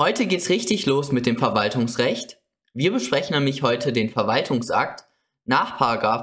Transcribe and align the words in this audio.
Heute 0.00 0.24
geht's 0.24 0.48
richtig 0.48 0.86
los 0.86 1.12
mit 1.12 1.26
dem 1.26 1.36
Verwaltungsrecht. 1.36 2.40
Wir 2.72 2.90
besprechen 2.90 3.34
nämlich 3.34 3.62
heute 3.62 3.92
den 3.92 4.08
Verwaltungsakt 4.08 5.04
nach 5.44 5.76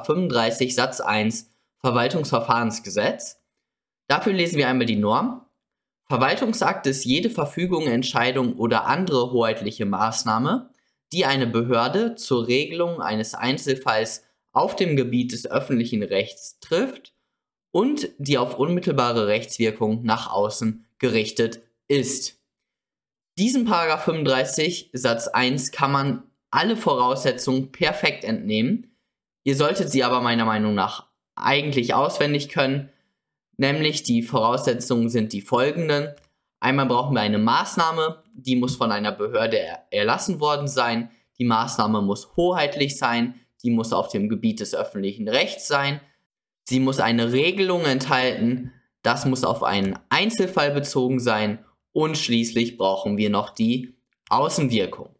35 0.03 0.73
Satz 0.73 1.00
1 1.00 1.51
Verwaltungsverfahrensgesetz. 1.82 3.40
Dafür 4.08 4.33
lesen 4.33 4.58
wir 4.58 4.67
einmal 4.67 4.87
die 4.87 4.95
Norm. 4.95 5.45
Verwaltungsakt 6.08 6.87
ist 6.87 7.05
jede 7.05 7.29
Verfügung, 7.29 7.85
Entscheidung 7.85 8.55
oder 8.55 8.88
andere 8.88 9.32
hoheitliche 9.32 9.86
Maßnahme, 9.86 10.71
die 11.14 11.25
eine 11.25 11.46
Behörde 11.46 12.16
zur 12.16 12.48
Regelung 12.48 13.00
eines 13.00 13.36
Einzelfalls 13.36 14.23
auf 14.54 14.75
dem 14.75 14.96
Gebiet 14.96 15.34
des 15.34 15.46
öffentlichen 15.46 16.02
Rechts 16.02 16.57
trifft 16.62 17.14
und 17.70 18.09
die 18.18 18.39
auf 18.39 18.57
unmittelbare 18.57 19.28
Rechtswirkung 19.28 20.02
nach 20.02 20.32
außen 20.32 20.88
gerichtet 20.98 21.62
ist. 21.88 22.37
Diesen 23.38 23.66
Paragraph 23.66 24.06
35 24.06 24.90
Satz 24.94 25.27
1 25.27 25.72
kann 25.72 25.91
man 25.91 26.23
alle 26.50 26.76
Voraussetzungen 26.76 27.72
perfekt 27.72 28.23
entnehmen. 28.23 28.98
Ihr 29.44 29.55
solltet 29.55 29.91
sie 29.91 30.04
aber 30.04 30.22
meiner 30.22 30.45
Meinung 30.45 30.73
nach 30.73 31.05
eigentlich 31.36 31.94
auswendig 31.94 32.50
können, 32.50 32.90
nämlich 33.55 34.02
die 34.02 34.23
Voraussetzungen 34.23 35.09
sind 35.09 35.34
die 35.34 35.42
folgenden. 35.42 36.16
Einmal 36.59 36.88
brauchen 36.88 37.14
wir 37.14 37.22
eine 37.22 37.38
Maßnahme, 37.38 38.23
die 38.34 38.55
muss 38.55 38.76
von 38.76 38.92
einer 38.92 39.12
Behörde 39.12 39.59
erlassen 39.92 40.40
worden 40.40 40.67
sein. 40.67 41.12
Die 41.38 41.45
Maßnahme 41.45 42.02
muss 42.02 42.36
hoheitlich 42.38 42.98
sein, 42.98 43.40
die 43.62 43.70
muss 43.70 43.94
auf 43.94 44.08
dem 44.08 44.30
Gebiet 44.30 44.62
des 44.62 44.73
öffentlichen 44.73 45.30
Rechts 45.30 45.67
sein. 45.67 46.02
Sie 46.64 46.80
muss 46.80 47.00
eine 47.00 47.34
Regelung 47.34 47.86
enthalten, 47.86 48.73
das 49.04 49.28
muss 49.28 49.44
auf 49.44 49.62
einen 49.62 50.00
Einzelfall 50.09 50.72
bezogen 50.72 51.20
sein 51.20 51.59
und 51.98 52.16
schließlich 52.16 52.78
brauchen 52.78 53.18
wir 53.18 53.32
noch 53.32 53.50
die 53.50 53.96
Außenwirkung. 54.30 55.16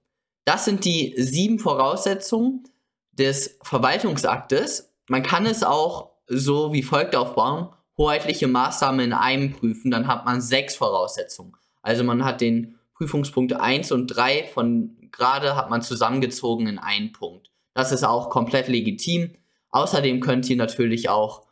Das 0.46 0.64
sind 0.64 0.86
die 0.86 1.16
sieben 1.18 1.58
Voraussetzungen 1.58 2.66
des 3.14 3.58
Verwaltungsaktes. 3.64 4.94
Man 5.08 5.24
kann 5.24 5.48
es 5.48 5.64
auch 5.64 6.12
so 6.28 6.74
wie 6.74 6.84
folgt 6.84 7.16
aufbauen. 7.16 7.70
Hoheitliche 7.98 8.48
Maßnahmen 8.48 9.00
in 9.00 9.14
einem 9.14 9.54
prüfen, 9.54 9.90
dann 9.90 10.06
hat 10.06 10.26
man 10.26 10.40
sechs 10.40 10.76
Voraussetzungen. 10.76 11.54
Also 11.82 12.04
man 12.04 12.24
hat 12.24 12.42
den 12.42 12.76
Prüfungspunkt 12.94 13.54
1 13.54 13.92
und 13.92 14.06
3 14.06 14.44
von 14.54 15.10
gerade 15.12 15.56
hat 15.56 15.72
man 15.72 15.82
zusammengezogen 15.82 16.68
in 16.68 16.78
einen 16.78 17.12
Punkt. 17.12 17.50
Das 17.74 17.92
ist 17.92 18.04
auch 18.04 18.30
komplett 18.30 18.68
legitim. 18.68 19.32
Außerdem 19.72 20.20
könnt 20.20 20.48
ihr 20.48 20.58
natürlich 20.58 21.10
auch 21.10 21.48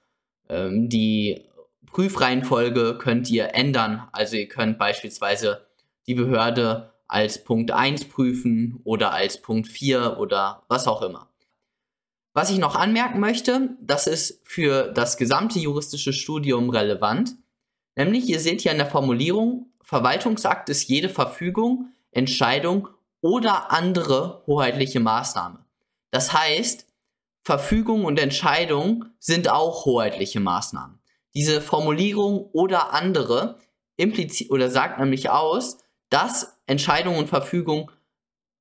ähm, 0.50 0.88
die 0.88 1.42
Prüfreihenfolge 1.96 2.98
könnt 2.98 3.30
ihr 3.30 3.56
ändern. 3.56 4.10
Also 4.12 4.36
ihr 4.36 4.50
könnt 4.50 4.78
beispielsweise 4.78 5.66
die 6.08 6.14
Behörde 6.14 6.92
als 7.08 7.42
Punkt 7.46 7.72
1 7.72 8.10
prüfen 8.10 8.82
oder 8.84 9.14
als 9.14 9.42
Punkt 9.42 9.70
4 9.70 10.18
oder 10.20 10.64
was 10.68 10.90
auch 10.90 11.02
immer. 11.02 11.30
Was 12.34 12.50
ich 12.50 12.58
noch 12.58 12.76
anmerken 12.76 13.22
möchte, 13.22 13.78
das 13.80 14.08
ist 14.08 14.42
für 14.44 14.92
das 14.92 15.16
gesamte 15.16 15.58
juristische 15.58 16.12
Studium 16.12 16.70
relevant. 16.70 17.38
Nämlich, 17.96 18.28
ihr 18.28 18.42
seht 18.42 18.60
hier 18.60 18.74
in 18.74 18.78
der 18.78 18.88
Formulierung, 18.88 19.68
Verwaltungsakt 19.82 20.68
ist 20.68 20.90
jede 20.90 21.08
Verfügung, 21.08 21.94
Entscheidung 22.12 22.90
oder 23.22 23.72
andere 23.72 24.44
hoheitliche 24.48 25.00
Maßnahme. 25.00 25.64
Das 26.12 26.34
heißt, 26.34 26.88
Verfügung 27.42 28.04
und 28.04 28.20
Entscheidung 28.20 29.06
sind 29.18 29.50
auch 29.50 29.86
hoheitliche 29.86 30.42
Maßnahmen. 30.42 31.00
Diese 31.36 31.62
Formulierung 31.62 32.50
oder 32.54 32.94
andere 32.94 33.60
impliziert 33.98 34.52
oder 34.52 34.70
sagt 34.70 35.00
nämlich 35.00 35.30
aus, 35.30 35.78
dass 36.10 36.58
Entscheidung 36.66 37.18
und 37.18 37.28
Verfügung 37.28 37.92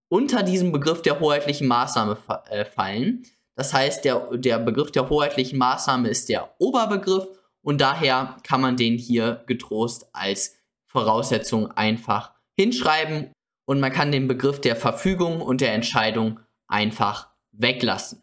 unter 0.08 0.42
diesem 0.42 0.72
Begriff 0.72 1.02
der 1.02 1.20
hoheitlichen 1.20 1.66
Maßnahme 1.66 2.16
äh, 2.50 2.64
fallen. 2.64 3.24
Das 3.56 3.72
heißt, 3.72 4.04
der, 4.04 4.36
der 4.36 4.58
Begriff 4.58 4.90
der 4.92 5.08
hoheitlichen 5.08 5.58
Maßnahme 5.58 6.08
ist 6.08 6.28
der 6.28 6.54
Oberbegriff 6.58 7.28
und 7.62 7.80
daher 7.80 8.36
kann 8.42 8.60
man 8.60 8.76
den 8.76 8.98
hier 8.98 9.44
getrost 9.46 10.08
als 10.12 10.56
Voraussetzung 10.86 11.70
einfach 11.72 12.32
hinschreiben 12.56 13.32
und 13.66 13.80
man 13.80 13.92
kann 13.92 14.12
den 14.12 14.28
Begriff 14.28 14.60
der 14.60 14.76
Verfügung 14.76 15.40
und 15.40 15.60
der 15.60 15.74
Entscheidung 15.74 16.40
einfach 16.68 17.30
weglassen. 17.52 18.22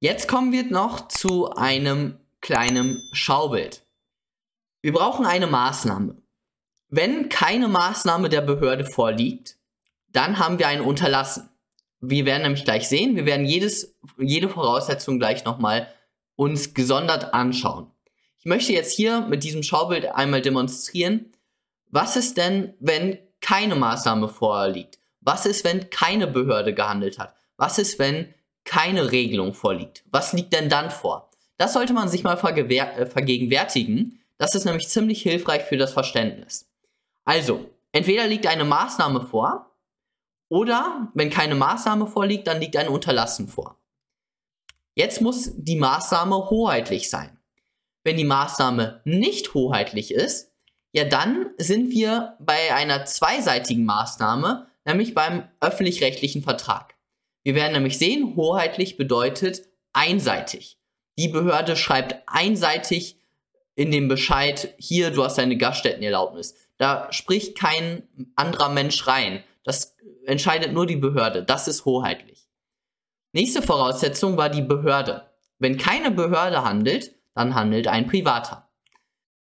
Jetzt 0.00 0.26
kommen 0.26 0.52
wir 0.52 0.64
noch 0.64 1.08
zu 1.08 1.52
einem 1.52 2.18
kleinen 2.42 3.02
Schaubild. 3.12 3.86
Wir 4.82 4.92
brauchen 4.92 5.24
eine 5.24 5.46
Maßnahme. 5.46 6.20
Wenn 6.88 7.30
keine 7.30 7.68
Maßnahme 7.68 8.28
der 8.28 8.42
Behörde 8.42 8.84
vorliegt, 8.84 9.56
dann 10.08 10.38
haben 10.38 10.58
wir 10.58 10.68
ein 10.68 10.82
Unterlassen. 10.82 11.48
Wir 12.00 12.26
werden 12.26 12.42
nämlich 12.42 12.64
gleich 12.64 12.88
sehen, 12.88 13.16
wir 13.16 13.24
werden 13.24 13.46
jedes, 13.46 13.94
jede 14.18 14.48
Voraussetzung 14.48 15.18
gleich 15.18 15.44
nochmal 15.44 15.88
uns 16.34 16.74
gesondert 16.74 17.32
anschauen. 17.32 17.90
Ich 18.38 18.44
möchte 18.44 18.72
jetzt 18.72 18.92
hier 18.92 19.20
mit 19.20 19.44
diesem 19.44 19.62
Schaubild 19.62 20.06
einmal 20.06 20.42
demonstrieren, 20.42 21.32
was 21.90 22.16
ist 22.16 22.36
denn, 22.36 22.74
wenn 22.80 23.18
keine 23.40 23.76
Maßnahme 23.76 24.28
vorliegt? 24.28 24.98
Was 25.20 25.46
ist, 25.46 25.62
wenn 25.64 25.90
keine 25.90 26.26
Behörde 26.26 26.74
gehandelt 26.74 27.18
hat? 27.18 27.34
Was 27.56 27.78
ist, 27.78 28.00
wenn 28.00 28.34
keine 28.64 29.12
Regelung 29.12 29.54
vorliegt? 29.54 30.04
Was 30.10 30.32
liegt 30.32 30.52
denn 30.52 30.68
dann 30.68 30.90
vor? 30.90 31.31
Das 31.58 31.72
sollte 31.72 31.92
man 31.92 32.08
sich 32.08 32.22
mal 32.22 32.34
äh, 32.34 33.06
vergegenwärtigen. 33.06 34.20
Das 34.38 34.54
ist 34.54 34.64
nämlich 34.64 34.88
ziemlich 34.88 35.22
hilfreich 35.22 35.62
für 35.62 35.76
das 35.76 35.92
Verständnis. 35.92 36.68
Also, 37.24 37.70
entweder 37.92 38.26
liegt 38.26 38.46
eine 38.46 38.64
Maßnahme 38.64 39.26
vor 39.26 39.70
oder 40.48 41.10
wenn 41.14 41.30
keine 41.30 41.54
Maßnahme 41.54 42.06
vorliegt, 42.06 42.46
dann 42.46 42.60
liegt 42.60 42.76
ein 42.76 42.88
Unterlassen 42.88 43.48
vor. 43.48 43.78
Jetzt 44.94 45.20
muss 45.20 45.52
die 45.56 45.76
Maßnahme 45.76 46.50
hoheitlich 46.50 47.08
sein. 47.08 47.38
Wenn 48.04 48.16
die 48.16 48.24
Maßnahme 48.24 49.00
nicht 49.04 49.54
hoheitlich 49.54 50.12
ist, 50.12 50.52
ja 50.92 51.04
dann 51.04 51.50
sind 51.56 51.90
wir 51.90 52.36
bei 52.40 52.74
einer 52.74 53.04
zweiseitigen 53.06 53.84
Maßnahme, 53.84 54.66
nämlich 54.84 55.14
beim 55.14 55.48
öffentlich-rechtlichen 55.60 56.42
Vertrag. 56.42 56.96
Wir 57.44 57.54
werden 57.54 57.72
nämlich 57.72 57.98
sehen, 57.98 58.36
hoheitlich 58.36 58.96
bedeutet 58.96 59.62
einseitig. 59.92 60.78
Die 61.18 61.28
Behörde 61.28 61.76
schreibt 61.76 62.22
einseitig 62.26 63.18
in 63.74 63.90
dem 63.90 64.08
Bescheid, 64.08 64.74
hier, 64.78 65.10
du 65.10 65.24
hast 65.24 65.38
deine 65.38 65.56
Gaststättenerlaubnis. 65.56 66.54
Da 66.78 67.12
spricht 67.12 67.58
kein 67.58 68.02
anderer 68.36 68.68
Mensch 68.68 69.06
rein. 69.06 69.44
Das 69.64 69.96
entscheidet 70.26 70.72
nur 70.72 70.86
die 70.86 70.96
Behörde. 70.96 71.42
Das 71.42 71.68
ist 71.68 71.84
hoheitlich. 71.84 72.48
Nächste 73.32 73.62
Voraussetzung 73.62 74.36
war 74.36 74.50
die 74.50 74.62
Behörde. 74.62 75.30
Wenn 75.58 75.78
keine 75.78 76.10
Behörde 76.10 76.64
handelt, 76.64 77.14
dann 77.34 77.54
handelt 77.54 77.86
ein 77.86 78.06
Privater. 78.06 78.68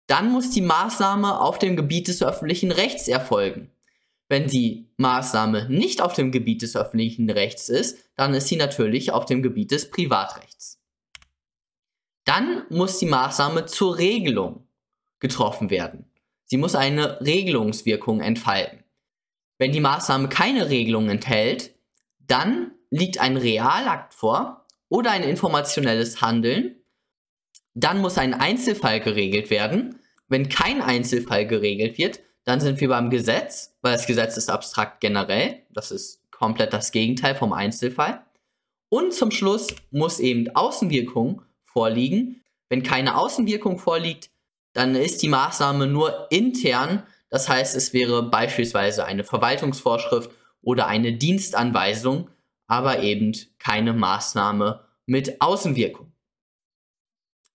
Dann 0.07 0.31
muss 0.31 0.51
die 0.51 0.61
Maßnahme 0.61 1.39
auf 1.39 1.59
dem 1.59 1.75
Gebiet 1.75 2.07
des 2.07 2.21
öffentlichen 2.21 2.71
Rechts 2.71 3.07
erfolgen. 3.07 3.71
Wenn 4.29 4.47
die 4.47 4.89
Maßnahme 4.97 5.69
nicht 5.69 6.01
auf 6.01 6.13
dem 6.13 6.31
Gebiet 6.31 6.61
des 6.61 6.75
öffentlichen 6.75 7.29
Rechts 7.29 7.69
ist, 7.69 7.97
dann 8.15 8.33
ist 8.33 8.47
sie 8.47 8.55
natürlich 8.55 9.11
auf 9.11 9.25
dem 9.25 9.43
Gebiet 9.43 9.71
des 9.71 9.89
Privatrechts. 9.91 10.82
Dann 12.25 12.63
muss 12.69 12.99
die 12.99 13.05
Maßnahme 13.05 13.65
zur 13.65 13.97
Regelung 13.97 14.67
getroffen 15.19 15.69
werden. 15.69 16.05
Sie 16.45 16.57
muss 16.57 16.75
eine 16.75 17.21
Regelungswirkung 17.21 18.21
entfalten. 18.21 18.83
Wenn 19.57 19.71
die 19.71 19.79
Maßnahme 19.79 20.29
keine 20.29 20.69
Regelung 20.69 21.09
enthält, 21.09 21.73
dann 22.19 22.71
liegt 22.89 23.19
ein 23.19 23.37
Realakt 23.37 24.13
vor 24.13 24.65
oder 24.89 25.11
ein 25.11 25.23
informationelles 25.23 26.21
Handeln. 26.21 26.75
Dann 27.73 28.01
muss 28.01 28.17
ein 28.17 28.33
Einzelfall 28.33 28.99
geregelt 28.99 29.49
werden. 29.49 29.99
Wenn 30.27 30.49
kein 30.49 30.81
Einzelfall 30.81 31.47
geregelt 31.47 31.97
wird, 31.97 32.19
dann 32.43 32.59
sind 32.59 32.79
wir 32.81 32.89
beim 32.89 33.09
Gesetz, 33.09 33.75
weil 33.81 33.93
das 33.93 34.05
Gesetz 34.05 34.37
ist 34.37 34.49
abstrakt 34.49 34.99
generell. 34.99 35.63
Das 35.71 35.91
ist 35.91 36.29
komplett 36.31 36.73
das 36.73 36.91
Gegenteil 36.91 37.35
vom 37.35 37.53
Einzelfall. 37.53 38.25
Und 38.89 39.13
zum 39.13 39.31
Schluss 39.31 39.67
muss 39.91 40.19
eben 40.19 40.55
Außenwirkung 40.55 41.41
vorliegen. 41.73 42.41
Wenn 42.69 42.83
keine 42.83 43.17
Außenwirkung 43.17 43.79
vorliegt, 43.79 44.29
dann 44.73 44.95
ist 44.95 45.21
die 45.21 45.29
Maßnahme 45.29 45.87
nur 45.87 46.27
intern. 46.31 47.03
Das 47.29 47.49
heißt, 47.49 47.75
es 47.75 47.93
wäre 47.93 48.23
beispielsweise 48.23 49.05
eine 49.05 49.23
Verwaltungsvorschrift 49.23 50.31
oder 50.61 50.87
eine 50.87 51.13
Dienstanweisung, 51.13 52.29
aber 52.67 53.01
eben 53.01 53.33
keine 53.59 53.93
Maßnahme 53.93 54.85
mit 55.05 55.41
Außenwirkung. 55.41 56.11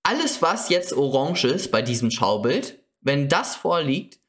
Alles, 0.03 0.43
was 0.43 0.69
jetzt 0.69 0.93
orange 0.93 1.44
ist 1.44 1.70
bei 1.70 1.82
diesem 1.82 2.11
Schaubild, 2.11 2.79
wenn 3.00 3.29
das 3.29 3.56
vorliegt, 3.56 4.20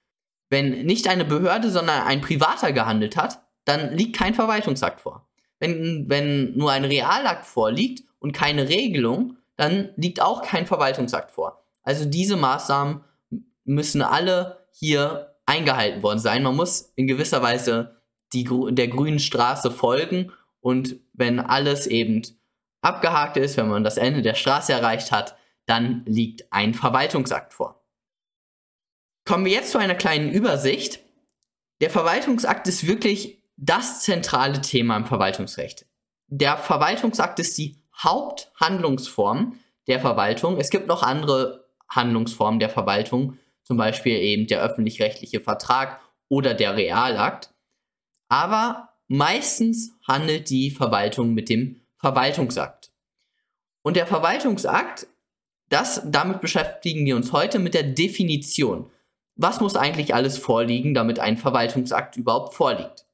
wenn 0.50 0.86
nicht 0.86 1.08
eine 1.08 1.26
Behörde, 1.26 1.70
sondern 1.70 2.04
ein 2.04 2.22
Privater 2.22 2.72
gehandelt 2.72 3.16
hat, 3.18 3.42
dann 3.66 3.96
liegt 3.96 4.16
kein 4.16 4.34
Verwaltungsakt 4.34 5.02
vor. 5.02 5.30
Wenn, 5.60 6.10
wenn 6.10 6.58
nur 6.58 6.72
ein 6.72 6.86
Realakt 6.86 7.46
vorliegt 7.46 8.04
und 8.20 8.32
keine 8.32 8.68
Regelung, 8.68 9.38
dann 9.60 9.90
liegt 9.98 10.22
auch 10.22 10.42
kein 10.42 10.66
Verwaltungsakt 10.66 11.32
vor. 11.32 11.62
Also 11.84 12.06
diese 12.06 12.38
Maßnahmen 12.38 13.04
müssen 13.66 14.02
alle 14.02 14.66
hier 14.72 15.36
eingehalten 15.46 16.02
worden 16.02 16.20
sein. 16.20 16.44
Man 16.44 16.56
muss 16.56 16.94
in 16.96 17.08
gewisser 17.08 17.42
Weise 17.42 18.02
die, 18.32 18.48
der 18.72 18.88
grünen 18.88 19.20
Straße 19.20 19.70
folgen 19.70 20.32
und 20.62 20.96
wenn 21.12 21.42
alles 21.42 21.88
eben 21.88 22.22
abgehakt 22.80 23.36
ist, 23.36 23.58
wenn 23.58 23.68
man 23.68 23.84
das 23.84 23.98
Ende 23.98 24.22
der 24.22 24.36
Straße 24.36 24.72
erreicht 24.72 25.12
hat, 25.12 25.36
dann 25.66 26.04
liegt 26.06 26.54
ein 26.54 26.74
Verwaltungsakt 26.74 27.54
vor. 27.54 27.84
Kommen 29.26 29.44
wir 29.44 29.52
jetzt 29.52 29.72
zu 29.72 29.78
einer 29.78 29.96
kleinen 29.96 30.32
Übersicht. 30.32 31.02
Der 31.82 31.90
Verwaltungsakt 31.90 32.66
ist 32.70 32.88
wirklich 32.88 33.44
das 33.58 34.04
zentrale 34.04 34.62
Thema 34.62 34.96
im 34.96 35.06
Verwaltungsrecht. 35.06 35.86
Der 36.28 36.56
Verwaltungsakt 36.56 37.40
ist 37.40 37.58
die 37.58 37.79
Haupthandlungsform 38.04 39.60
der 39.88 40.00
Verwaltung. 40.00 40.58
Es 40.58 40.70
gibt 40.70 40.88
noch 40.88 41.04
andere 41.04 41.66
Handlungsformen 41.90 42.60
der 42.60 42.70
Verwaltung, 42.70 43.38
zum 43.64 43.78
Beispiel 43.78 44.16
eben 44.16 44.48
der 44.48 44.62
öffentlich-rechtliche 44.62 45.42
Vertrag 45.42 46.00
oder 46.28 46.54
der 46.54 46.76
Realakt. 46.76 47.54
Aber 48.30 48.90
meistens 49.08 49.92
handelt 50.08 50.50
die 50.50 50.72
Verwaltung 50.72 51.34
mit 51.34 51.50
dem 51.50 51.82
Verwaltungsakt. 51.98 52.92
Und 53.82 53.96
der 53.96 54.08
Verwaltungsakt, 54.08 55.08
das, 55.70 56.02
damit 56.06 56.42
beschäftigen 56.42 57.06
wir 57.06 57.16
uns 57.16 57.32
heute 57.32 57.60
mit 57.60 57.74
der 57.74 57.84
Definition. 57.84 58.92
Was 59.36 59.62
muss 59.62 59.76
eigentlich 59.76 60.14
alles 60.14 60.38
vorliegen, 60.38 60.94
damit 60.94 61.20
ein 61.20 61.38
Verwaltungsakt 61.38 62.18
überhaupt 62.18 62.54
vorliegt? 62.54 63.06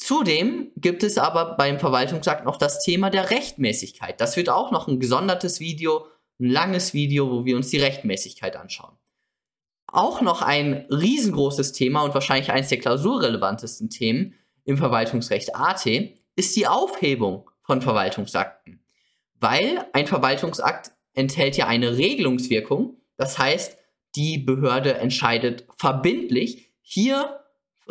Zudem 0.00 0.72
gibt 0.76 1.02
es 1.02 1.18
aber 1.18 1.56
beim 1.56 1.78
Verwaltungsakt 1.78 2.46
noch 2.46 2.56
das 2.56 2.82
Thema 2.82 3.10
der 3.10 3.28
Rechtmäßigkeit. 3.28 4.18
Das 4.18 4.34
wird 4.34 4.48
auch 4.48 4.70
noch 4.70 4.88
ein 4.88 4.98
gesondertes 4.98 5.60
Video, 5.60 6.06
ein 6.40 6.48
langes 6.48 6.94
Video, 6.94 7.30
wo 7.30 7.44
wir 7.44 7.54
uns 7.54 7.68
die 7.68 7.80
Rechtmäßigkeit 7.80 8.56
anschauen. 8.56 8.96
Auch 9.86 10.22
noch 10.22 10.40
ein 10.40 10.86
riesengroßes 10.90 11.72
Thema 11.72 12.02
und 12.02 12.14
wahrscheinlich 12.14 12.50
eines 12.50 12.70
der 12.70 12.78
klausurrelevantesten 12.78 13.90
Themen 13.90 14.34
im 14.64 14.78
Verwaltungsrecht 14.78 15.54
AT 15.54 15.86
ist 16.34 16.56
die 16.56 16.66
Aufhebung 16.66 17.50
von 17.62 17.82
Verwaltungsakten. 17.82 18.82
Weil 19.34 19.84
ein 19.92 20.06
Verwaltungsakt 20.06 20.92
enthält 21.12 21.58
ja 21.58 21.66
eine 21.66 21.98
Regelungswirkung, 21.98 22.96
das 23.18 23.38
heißt, 23.38 23.76
die 24.16 24.38
Behörde 24.38 24.94
entscheidet 24.94 25.66
verbindlich, 25.76 26.72
hier 26.80 27.40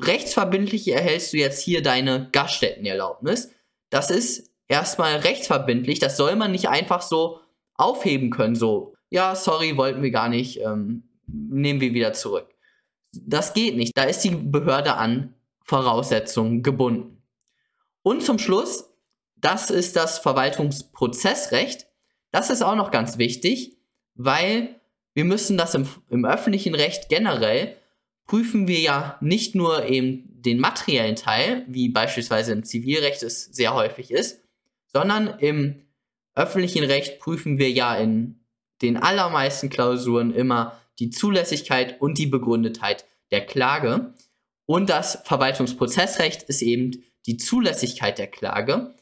rechtsverbindlich 0.01 0.87
erhältst 0.87 1.33
du 1.33 1.37
jetzt 1.37 1.61
hier 1.61 1.81
deine 1.81 2.29
Gaststättenerlaubnis. 2.31 3.51
Das 3.89 4.09
ist 4.11 4.51
erstmal 4.67 5.17
rechtsverbindlich, 5.17 5.99
das 5.99 6.17
soll 6.17 6.35
man 6.35 6.51
nicht 6.51 6.69
einfach 6.69 7.01
so 7.01 7.39
aufheben 7.75 8.29
können, 8.29 8.55
so, 8.55 8.93
ja, 9.09 9.35
sorry, 9.35 9.77
wollten 9.77 10.01
wir 10.01 10.11
gar 10.11 10.29
nicht, 10.29 10.59
ähm, 10.61 11.09
nehmen 11.27 11.81
wir 11.81 11.93
wieder 11.93 12.13
zurück. 12.13 12.47
Das 13.13 13.53
geht 13.53 13.75
nicht, 13.75 13.97
da 13.97 14.03
ist 14.03 14.21
die 14.21 14.35
Behörde 14.35 14.95
an 14.95 15.33
Voraussetzungen 15.63 16.61
gebunden. 16.61 17.23
Und 18.03 18.23
zum 18.23 18.39
Schluss, 18.39 18.89
das 19.35 19.69
ist 19.69 19.95
das 19.95 20.19
Verwaltungsprozessrecht. 20.19 21.87
Das 22.31 22.49
ist 22.49 22.61
auch 22.61 22.75
noch 22.75 22.91
ganz 22.91 23.17
wichtig, 23.17 23.77
weil 24.15 24.79
wir 25.13 25.25
müssen 25.25 25.57
das 25.57 25.73
im, 25.73 25.87
im 26.09 26.25
öffentlichen 26.25 26.75
Recht 26.75 27.09
generell 27.09 27.78
prüfen 28.29 28.67
wir 28.67 28.79
ja 28.79 29.17
nicht 29.21 29.55
nur 29.55 29.87
eben 29.87 30.23
den 30.27 30.59
materiellen 30.59 31.15
Teil, 31.15 31.65
wie 31.67 31.89
beispielsweise 31.89 32.51
im 32.51 32.63
Zivilrecht 32.63 33.23
es 33.23 33.45
sehr 33.45 33.73
häufig 33.73 34.11
ist, 34.11 34.43
sondern 34.85 35.39
im 35.39 35.81
öffentlichen 36.35 36.83
Recht 36.83 37.19
prüfen 37.19 37.57
wir 37.57 37.71
ja 37.71 37.95
in 37.95 38.39
den 38.83 38.97
allermeisten 38.97 39.69
Klausuren 39.69 40.31
immer 40.31 40.79
die 40.99 41.09
Zulässigkeit 41.09 41.99
und 41.99 42.19
die 42.19 42.27
Begründetheit 42.27 43.05
der 43.31 43.47
Klage. 43.47 44.13
Und 44.67 44.91
das 44.91 45.23
Verwaltungsprozessrecht 45.25 46.43
ist 46.43 46.61
eben 46.61 47.03
die 47.25 47.37
Zulässigkeit 47.37 48.19
der 48.19 48.27
Klage. 48.27 48.93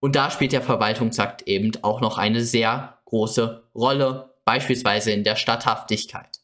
Und 0.00 0.16
da 0.16 0.30
spielt 0.30 0.52
der 0.52 0.62
Verwaltungsakt 0.62 1.42
eben 1.42 1.70
auch 1.82 2.00
noch 2.00 2.16
eine 2.16 2.42
sehr 2.42 2.98
große 3.04 3.62
Rolle, 3.74 4.34
beispielsweise 4.46 5.12
in 5.12 5.22
der 5.22 5.36
Statthaftigkeit. 5.36 6.39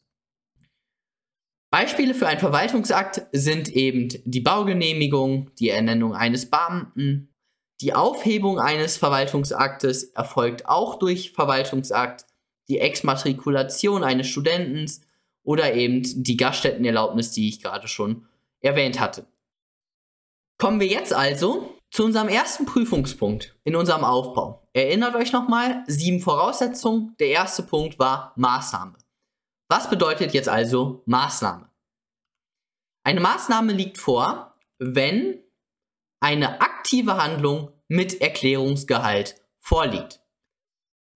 Beispiele 1.69 2.13
für 2.13 2.27
einen 2.27 2.39
Verwaltungsakt 2.39 3.27
sind 3.33 3.69
eben 3.69 4.07
die 4.23 4.39
Baugenehmigung, 4.39 5.51
die 5.59 5.69
Ernennung 5.69 6.13
eines 6.13 6.49
Beamten. 6.49 7.29
Die 7.81 7.93
Aufhebung 7.93 8.59
eines 8.59 8.97
Verwaltungsaktes 8.97 10.05
erfolgt 10.05 10.67
auch 10.67 10.95
durch 10.95 11.33
Verwaltungsakt, 11.33 12.25
die 12.69 12.79
Exmatrikulation 12.79 14.03
eines 14.03 14.27
Studenten 14.27 14.89
oder 15.43 15.73
eben 15.73 16.01
die 16.23 16.37
Gaststättenerlaubnis, 16.37 17.31
die 17.31 17.49
ich 17.49 17.61
gerade 17.61 17.87
schon 17.87 18.25
erwähnt 18.61 18.99
hatte. 18.99 19.27
Kommen 20.57 20.79
wir 20.79 20.87
jetzt 20.87 21.13
also 21.13 21.77
zu 21.91 22.03
unserem 22.03 22.29
ersten 22.29 22.65
Prüfungspunkt 22.65 23.55
in 23.63 23.75
unserem 23.75 24.03
Aufbau. 24.03 24.67
Erinnert 24.73 25.15
euch 25.15 25.31
nochmal, 25.31 25.83
sieben 25.87 26.19
Voraussetzungen. 26.19 27.15
Der 27.19 27.29
erste 27.29 27.63
Punkt 27.63 27.99
war 27.99 28.33
Maßnahme. 28.35 28.97
Was 29.69 29.89
bedeutet 29.89 30.33
jetzt 30.33 30.49
also 30.49 31.03
Maßnahme? 31.05 31.69
Eine 33.03 33.19
Maßnahme 33.19 33.73
liegt 33.73 33.97
vor, 33.97 34.53
wenn 34.79 35.43
eine 36.21 36.61
aktive 36.61 37.17
Handlung 37.21 37.71
mit 37.87 38.21
Erklärungsgehalt 38.21 39.35
vorliegt. 39.59 40.21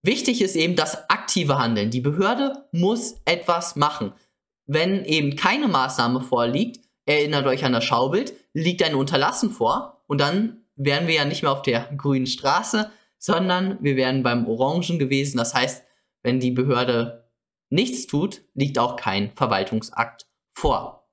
Wichtig 0.03 0.41
ist 0.41 0.55
eben 0.55 0.75
das 0.75 1.09
aktive 1.09 1.59
Handeln. 1.59 1.91
Die 1.91 2.01
Behörde 2.01 2.67
muss 2.71 3.21
etwas 3.25 3.75
machen. 3.75 4.13
Wenn 4.65 5.05
eben 5.05 5.35
keine 5.35 5.67
Maßnahme 5.67 6.21
vorliegt, 6.21 6.83
erinnert 7.05 7.45
euch 7.45 7.63
an 7.65 7.73
das 7.73 7.83
Schaubild, 7.83 8.33
liegt 8.53 8.83
ein 8.83 8.95
Unterlassen 8.95 9.51
vor 9.51 10.03
und 10.07 10.19
dann 10.19 10.65
wären 10.75 11.07
wir 11.07 11.15
ja 11.15 11.25
nicht 11.25 11.43
mehr 11.43 11.51
auf 11.51 11.61
der 11.61 11.89
grünen 11.95 12.27
Straße, 12.27 12.89
sondern 13.17 13.77
wir 13.81 13.95
wären 13.95 14.23
beim 14.23 14.47
Orangen 14.47 14.97
gewesen. 14.97 15.37
Das 15.37 15.53
heißt, 15.53 15.83
wenn 16.23 16.39
die 16.39 16.51
Behörde 16.51 17.20
nichts 17.71 18.05
tut, 18.05 18.43
liegt 18.53 18.77
auch 18.77 18.95
kein 18.95 19.33
Verwaltungsakt 19.33 20.27
vor. 20.53 21.07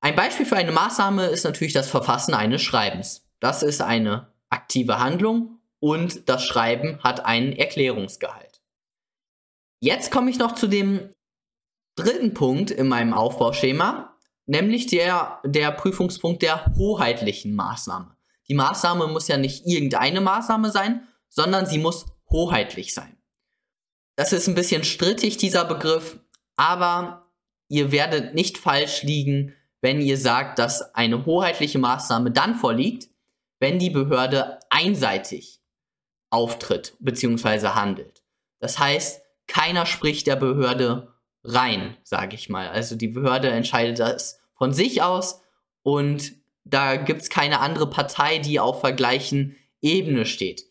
Ein 0.00 0.16
Beispiel 0.16 0.46
für 0.46 0.56
eine 0.56 0.72
Maßnahme 0.72 1.26
ist 1.26 1.44
natürlich 1.44 1.72
das 1.72 1.90
Verfassen 1.90 2.34
eines 2.34 2.62
Schreibens. 2.62 3.26
Das 3.40 3.62
ist 3.62 3.82
eine 3.82 4.32
aktive 4.50 4.98
Handlung 4.98 5.58
und 5.80 6.28
das 6.28 6.44
Schreiben 6.44 7.02
hat 7.02 7.24
einen 7.24 7.52
Erklärungsgehalt. 7.52 8.62
Jetzt 9.80 10.10
komme 10.10 10.30
ich 10.30 10.38
noch 10.38 10.54
zu 10.54 10.66
dem 10.66 11.10
dritten 11.96 12.34
Punkt 12.34 12.70
in 12.70 12.88
meinem 12.88 13.12
Aufbauschema, 13.12 14.16
nämlich 14.46 14.86
der, 14.86 15.40
der 15.44 15.72
Prüfungspunkt 15.72 16.42
der 16.42 16.74
hoheitlichen 16.76 17.54
Maßnahme. 17.54 18.16
Die 18.48 18.54
Maßnahme 18.54 19.06
muss 19.08 19.28
ja 19.28 19.36
nicht 19.36 19.66
irgendeine 19.66 20.20
Maßnahme 20.20 20.70
sein, 20.70 21.06
sondern 21.28 21.66
sie 21.66 21.78
muss 21.78 22.06
hoheitlich 22.30 22.94
sein. 22.94 23.13
Das 24.16 24.32
ist 24.32 24.46
ein 24.48 24.54
bisschen 24.54 24.84
strittig, 24.84 25.36
dieser 25.36 25.64
Begriff, 25.64 26.18
aber 26.56 27.30
ihr 27.68 27.90
werdet 27.92 28.34
nicht 28.34 28.58
falsch 28.58 29.02
liegen, 29.02 29.54
wenn 29.80 30.00
ihr 30.00 30.16
sagt, 30.16 30.58
dass 30.58 30.94
eine 30.94 31.26
hoheitliche 31.26 31.78
Maßnahme 31.78 32.30
dann 32.30 32.54
vorliegt, 32.54 33.08
wenn 33.58 33.78
die 33.78 33.90
Behörde 33.90 34.60
einseitig 34.70 35.60
auftritt 36.30 36.96
bzw. 37.00 37.68
handelt. 37.68 38.22
Das 38.60 38.78
heißt, 38.78 39.22
keiner 39.46 39.84
spricht 39.84 40.26
der 40.26 40.36
Behörde 40.36 41.14
rein, 41.42 41.96
sage 42.02 42.34
ich 42.34 42.48
mal. 42.48 42.68
Also 42.68 42.96
die 42.96 43.08
Behörde 43.08 43.48
entscheidet 43.50 43.98
das 43.98 44.40
von 44.54 44.72
sich 44.72 45.02
aus 45.02 45.42
und 45.82 46.32
da 46.64 46.96
gibt 46.96 47.22
es 47.22 47.28
keine 47.28 47.60
andere 47.60 47.90
Partei, 47.90 48.38
die 48.38 48.58
auf 48.58 48.80
der 48.80 48.92
gleichen 48.92 49.56
Ebene 49.82 50.24
steht 50.24 50.64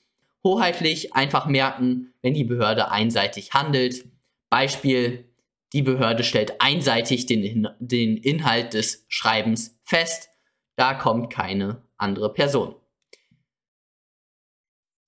hoheitlich 0.43 1.15
einfach 1.15 1.45
merken, 1.45 2.12
wenn 2.23 2.33
die 2.33 2.43
Behörde 2.43 2.89
einseitig 2.89 3.53
handelt. 3.53 4.05
Beispiel, 4.49 5.31
die 5.73 5.83
Behörde 5.83 6.23
stellt 6.23 6.59
einseitig 6.59 7.27
den, 7.27 7.67
den 7.79 8.17
Inhalt 8.17 8.73
des 8.73 9.05
Schreibens 9.09 9.77
fest. 9.83 10.29
Da 10.75 10.95
kommt 10.95 11.31
keine 11.31 11.83
andere 11.97 12.33
Person. 12.33 12.75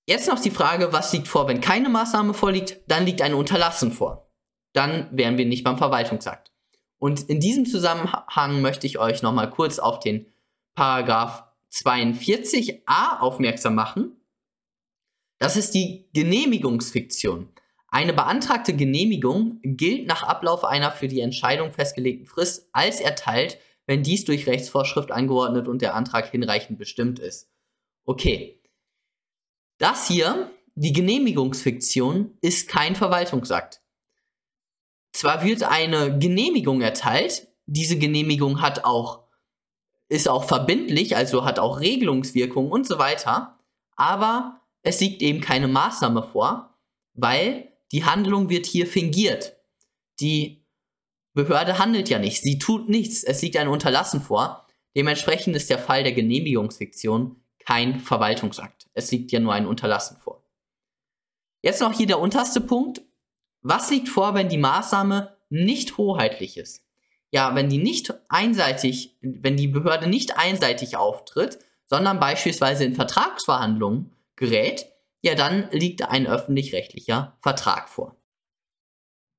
Jetzt 0.07 0.27
noch 0.27 0.39
die 0.39 0.51
Frage, 0.51 0.93
was 0.93 1.11
liegt 1.13 1.27
vor, 1.27 1.47
wenn 1.47 1.61
keine 1.61 1.89
Maßnahme 1.89 2.35
vorliegt? 2.35 2.81
Dann 2.87 3.05
liegt 3.05 3.23
ein 3.23 3.33
Unterlassen 3.33 3.91
vor. 3.91 4.31
Dann 4.73 5.09
wären 5.11 5.37
wir 5.37 5.45
nicht 5.45 5.63
beim 5.63 5.79
Verwaltungsakt. 5.79 6.51
Und 6.99 7.23
in 7.23 7.39
diesem 7.39 7.65
Zusammenhang 7.65 8.61
möchte 8.61 8.85
ich 8.85 8.99
euch 8.99 9.23
nochmal 9.23 9.49
kurz 9.49 9.79
auf 9.79 9.99
den 9.99 10.27
Paragraph 10.75 11.43
42a 11.71 13.19
aufmerksam 13.19 13.75
machen. 13.75 14.21
Das 15.37 15.57
ist 15.57 15.73
die 15.73 16.09
Genehmigungsfiktion. 16.13 17.49
Eine 17.87 18.13
beantragte 18.13 18.75
Genehmigung 18.75 19.59
gilt 19.63 20.07
nach 20.07 20.23
Ablauf 20.23 20.63
einer 20.65 20.91
für 20.91 21.07
die 21.07 21.21
Entscheidung 21.21 21.71
festgelegten 21.71 22.25
Frist 22.25 22.67
als 22.73 22.99
erteilt, 22.99 23.57
wenn 23.85 24.03
dies 24.03 24.25
durch 24.25 24.47
Rechtsvorschrift 24.47 25.11
angeordnet 25.11 25.67
und 25.67 25.81
der 25.81 25.95
Antrag 25.95 26.29
hinreichend 26.29 26.77
bestimmt 26.77 27.19
ist. 27.19 27.49
Okay. 28.03 28.61
Das 29.77 30.07
hier, 30.07 30.51
die 30.75 30.93
Genehmigungsfiktion, 30.93 32.37
ist 32.41 32.67
kein 32.67 32.95
Verwaltungsakt. 32.95 33.81
Zwar 35.13 35.43
wird 35.43 35.63
eine 35.63 36.17
Genehmigung 36.17 36.81
erteilt, 36.81 37.47
diese 37.65 37.97
Genehmigung 37.97 38.61
hat 38.61 38.83
auch, 38.83 39.23
ist 40.09 40.27
auch 40.27 40.43
verbindlich, 40.43 41.15
also 41.15 41.45
hat 41.45 41.59
auch 41.59 41.79
Regelungswirkung 41.79 42.69
und 42.69 42.85
so 42.85 42.99
weiter. 42.99 43.57
Aber 43.95 44.61
es 44.85 44.99
liegt 44.99 45.21
eben 45.23 45.41
keine 45.41 45.67
Maßnahme 45.67 46.23
vor, 46.23 46.77
weil 47.15 47.71
die 47.91 48.05
Handlung 48.05 48.49
wird 48.49 48.67
hier 48.67 48.85
fingiert. 48.85 49.57
Die 50.19 50.63
Behörde 51.33 51.79
handelt 51.79 52.07
ja 52.07 52.19
nicht, 52.19 52.41
sie 52.41 52.59
tut 52.59 52.87
nichts, 52.87 53.23
es 53.23 53.41
liegt 53.41 53.57
ein 53.57 53.67
Unterlassen 53.67 54.21
vor. 54.21 54.67
Dementsprechend 54.95 55.55
ist 55.55 55.71
der 55.71 55.79
Fall 55.79 56.03
der 56.03 56.13
Genehmigungsfiktion 56.13 57.37
kein 57.65 57.99
Verwaltungsakt. 57.99 58.87
Es 58.93 59.11
liegt 59.11 59.31
ja 59.31 59.39
nur 59.39 59.53
ein 59.53 59.65
Unterlassen 59.65 60.17
vor. 60.17 60.43
Jetzt 61.63 61.81
noch 61.81 61.93
hier 61.93 62.07
der 62.07 62.19
unterste 62.19 62.61
Punkt. 62.61 63.01
Was 63.61 63.89
liegt 63.89 64.07
vor, 64.07 64.35
wenn 64.35 64.49
die 64.49 64.59
Maßnahme 64.59 65.35
nicht 65.49 65.97
hoheitlich 65.97 66.57
ist? 66.57 66.83
Ja, 67.31 67.55
wenn 67.55 67.69
die 67.69 67.79
nicht 67.79 68.13
einseitig, 68.29 69.17
wenn 69.21 69.57
die 69.57 69.67
Behörde 69.67 70.07
nicht 70.07 70.37
einseitig 70.37 70.95
auftritt, 70.95 71.57
sondern 71.87 72.19
beispielsweise 72.19 72.85
in 72.85 72.93
Vertragsverhandlungen 72.93 74.14
gerät, 74.35 74.87
ja, 75.21 75.35
dann 75.35 75.69
liegt 75.71 76.03
ein 76.03 76.27
öffentlich-rechtlicher 76.27 77.37
Vertrag 77.41 77.89
vor. 77.89 78.15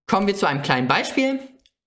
Kommen 0.08 0.26
wir 0.26 0.34
zu 0.34 0.46
einem 0.46 0.62
kleinen 0.62 0.88
Beispiel. 0.88 1.40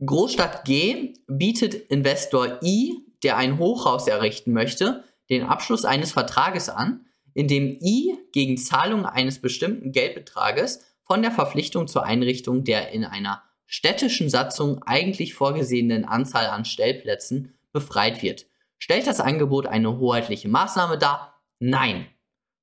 Großstadt 0.05 0.65
G 0.65 1.13
bietet 1.27 1.73
Investor 1.73 2.59
I, 2.63 3.05
der 3.23 3.37
ein 3.37 3.59
Hochhaus 3.59 4.07
errichten 4.07 4.53
möchte, 4.53 5.03
den 5.29 5.43
Abschluss 5.43 5.85
eines 5.85 6.13
Vertrages 6.13 6.69
an, 6.69 7.05
in 7.33 7.47
dem 7.47 7.77
I 7.81 8.17
gegen 8.31 8.57
Zahlung 8.57 9.05
eines 9.05 9.41
bestimmten 9.41 9.91
Geldbetrages 9.91 10.85
von 11.03 11.21
der 11.21 11.31
Verpflichtung 11.31 11.87
zur 11.87 12.05
Einrichtung 12.05 12.63
der 12.63 12.91
in 12.91 13.03
einer 13.03 13.43
städtischen 13.65 14.29
Satzung 14.29 14.81
eigentlich 14.83 15.33
vorgesehenen 15.33 16.05
Anzahl 16.05 16.47
an 16.47 16.65
Stellplätzen 16.65 17.57
befreit 17.71 18.23
wird. 18.23 18.47
Stellt 18.77 19.07
das 19.07 19.19
Angebot 19.19 19.67
eine 19.67 19.99
hoheitliche 19.99 20.47
Maßnahme 20.47 20.97
dar? 20.97 21.41
Nein, 21.59 22.07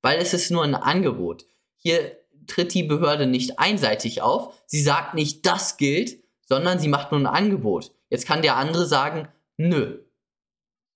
weil 0.06 0.20
es 0.20 0.32
ist 0.34 0.52
nur 0.52 0.62
ein 0.62 0.76
Angebot. 0.76 1.46
Hier 1.74 2.16
tritt 2.46 2.74
die 2.74 2.84
Behörde 2.84 3.26
nicht 3.26 3.58
einseitig 3.58 4.22
auf, 4.22 4.54
sie 4.64 4.80
sagt 4.80 5.14
nicht, 5.14 5.44
das 5.44 5.78
gilt, 5.78 6.22
sondern 6.42 6.78
sie 6.78 6.86
macht 6.86 7.10
nur 7.10 7.18
ein 7.18 7.26
Angebot. 7.26 7.92
Jetzt 8.08 8.24
kann 8.24 8.40
der 8.40 8.54
andere 8.54 8.86
sagen, 8.86 9.26
nö. 9.56 10.04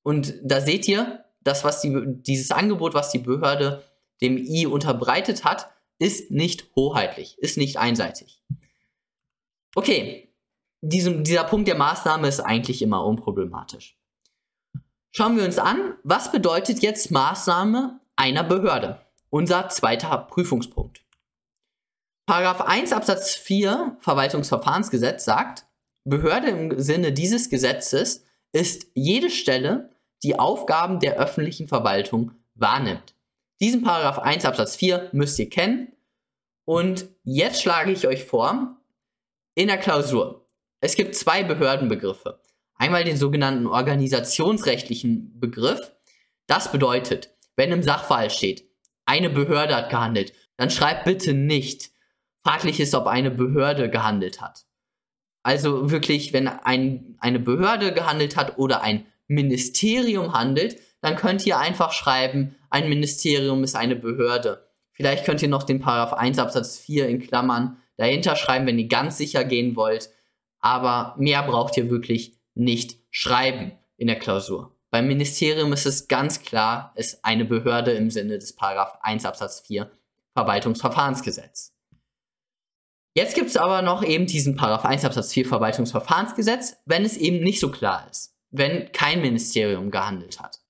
Und 0.05 0.35
da 0.45 0.61
seht 0.61 0.87
ihr, 0.87 1.25
das, 1.40 1.64
was 1.64 1.81
die, 1.81 1.93
dieses 2.23 2.52
Angebot, 2.52 2.95
was 2.95 3.11
die 3.11 3.19
Behörde 3.19 3.83
dem 4.23 4.38
I 4.38 4.67
unterbreitet 4.67 5.43
hat, 5.43 5.73
ist 5.99 6.31
nicht 6.31 6.71
hoheitlich, 6.76 7.37
ist 7.40 7.59
nicht 7.59 7.79
einseitig. 7.79 8.45
Okay, 9.75 10.33
diesem, 10.83 11.25
dieser 11.25 11.43
Punkt 11.43 11.67
der 11.67 11.76
Maßnahme 11.76 12.29
ist 12.29 12.38
eigentlich 12.38 12.81
immer 12.81 13.05
unproblematisch. 13.05 13.99
Schauen 15.11 15.37
wir 15.37 15.45
uns 15.45 15.59
an, 15.59 15.97
was 16.05 16.31
bedeutet 16.31 16.81
jetzt 16.81 17.11
Maßnahme 17.11 17.99
einer 18.21 18.45
Behörde? 18.45 19.00
Unser 19.31 19.71
zweiter 19.71 20.19
Prüfungspunkt. 20.19 21.03
Paragraph 22.27 22.61
1 22.61 22.93
Absatz 22.93 23.35
4 23.35 23.97
Verwaltungsverfahrensgesetz 24.00 25.25
sagt, 25.25 25.65
Behörde 26.05 26.49
im 26.49 26.79
Sinne 26.79 27.12
dieses 27.12 27.49
Gesetzes 27.49 28.27
ist 28.53 28.89
jede 28.95 29.31
Stelle, 29.31 29.91
die 30.23 30.39
Aufgaben 30.39 31.00
der 31.00 31.17
öffentlichen 31.17 31.67
Verwaltung 31.67 32.33
wahrnimmt. 32.55 33.15
Diesen 33.59 33.83
Paragraph 33.83 34.19
1 34.19 34.45
Absatz 34.45 34.77
4 34.77 35.09
müsst 35.12 35.39
ihr 35.39 35.49
kennen. 35.49 35.93
Und 36.67 37.09
jetzt 37.25 37.62
schlage 37.62 37.91
ich 37.91 38.07
euch 38.07 38.25
vor, 38.25 38.77
in 39.55 39.69
der 39.69 39.79
Klausur. 39.79 40.47
Es 40.83 40.95
gibt 40.95 41.15
zwei 41.15 41.43
Behördenbegriffe. 41.43 42.43
Einmal 42.75 43.05
den 43.05 43.17
sogenannten 43.17 43.67
organisationsrechtlichen 43.67 45.41
Begriff. 45.41 45.93
Das 46.47 46.71
bedeutet, 46.71 47.35
wenn 47.61 47.73
im 47.73 47.83
Sachverhalt 47.83 48.33
steht, 48.33 48.64
eine 49.05 49.29
Behörde 49.29 49.76
hat 49.76 49.90
gehandelt, 49.90 50.33
dann 50.57 50.71
schreibt 50.71 51.05
bitte 51.05 51.35
nicht, 51.35 51.90
fraglich 52.43 52.81
ist, 52.81 52.95
ob 52.95 53.07
eine 53.07 53.31
Behörde 53.31 53.90
gehandelt 53.90 54.40
hat. 54.40 54.64
Also 55.43 55.90
wirklich, 55.90 56.33
wenn 56.33 56.49
ein, 56.49 57.19
eine 57.19 57.38
Behörde 57.38 57.93
gehandelt 57.93 58.38
hat 58.38 58.57
oder 58.57 58.83
ein 58.83 59.05
Ministerium 59.26 60.33
handelt, 60.33 60.79
dann 61.02 61.17
könnt 61.17 61.45
ihr 61.45 61.59
einfach 61.59 61.93
schreiben, 61.93 62.57
ein 62.71 62.88
Ministerium 62.88 63.62
ist 63.62 63.76
eine 63.76 63.97
Behörde. 63.97 64.67
Vielleicht 64.93 65.26
könnt 65.26 65.43
ihr 65.43 65.49
noch 65.49 65.64
den 65.64 65.81
Paragraph 65.81 66.14
1 66.14 66.38
Absatz 66.38 66.79
4 66.79 67.11
in 67.11 67.21
Klammern 67.21 67.76
dahinter 67.99 68.37
schreiben, 68.37 68.67
wenn 68.67 68.79
ihr 68.79 68.88
ganz 68.88 69.19
sicher 69.19 69.45
gehen 69.45 69.76
wollt. 69.76 70.09
Aber 70.61 71.14
mehr 71.19 71.43
braucht 71.43 71.76
ihr 71.76 71.90
wirklich 71.90 72.38
nicht 72.55 72.97
schreiben 73.11 73.73
in 73.99 74.07
der 74.07 74.19
Klausur. 74.19 74.80
Beim 74.90 75.06
Ministerium 75.06 75.73
ist 75.73 75.87
es 75.87 76.09
ganz 76.09 76.42
klar, 76.42 76.92
ist 76.97 77.25
eine 77.25 77.44
Behörde 77.44 77.92
im 77.92 78.11
Sinne 78.11 78.38
des 78.38 78.54
Paragraph 78.54 78.99
1 79.02 79.25
Absatz 79.25 79.61
4 79.61 79.90
Verwaltungsverfahrensgesetz. 80.35 81.75
Jetzt 83.14 83.35
gibt 83.35 83.50
es 83.50 83.56
aber 83.56 83.82
noch 83.82 84.02
eben 84.04 84.26
diesen 84.26 84.56
Paragraph 84.56 84.85
1 84.85 85.04
Absatz 85.04 85.32
4 85.32 85.47
Verwaltungsverfahrensgesetz, 85.47 86.76
wenn 86.87 87.04
es 87.04 87.16
eben 87.16 87.42
nicht 87.42 87.61
so 87.61 87.70
klar 87.70 88.09
ist 88.11 88.30
wenn 88.50 88.90
kein 88.92 89.20
Ministerium 89.20 89.90
gehandelt 89.90 90.40
hat. 90.40 90.61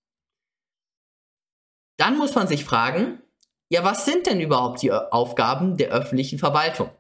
Dann 1.98 2.16
muss 2.16 2.34
man 2.34 2.46
sich 2.46 2.64
fragen, 2.64 3.22
ja, 3.70 3.84
was 3.84 4.04
sind 4.04 4.26
denn 4.26 4.40
überhaupt 4.40 4.82
die 4.82 4.92
Aufgaben 4.92 5.76
der 5.76 5.90
öffentlichen 5.90 6.38
Verwaltung? 6.38 6.90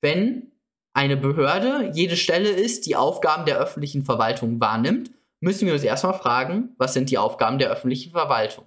Wenn 0.00 0.52
eine 0.94 1.16
Behörde 1.16 1.90
jede 1.94 2.16
Stelle 2.16 2.50
ist, 2.50 2.86
die 2.86 2.96
Aufgaben 2.96 3.44
der 3.44 3.58
öffentlichen 3.58 4.04
Verwaltung 4.04 4.60
wahrnimmt, 4.60 5.10
müssen 5.40 5.66
wir 5.66 5.74
uns 5.74 5.82
erstmal 5.82 6.14
fragen, 6.14 6.74
was 6.78 6.94
sind 6.94 7.10
die 7.10 7.18
Aufgaben 7.18 7.58
der 7.58 7.70
öffentlichen 7.70 8.12
Verwaltung? 8.12 8.64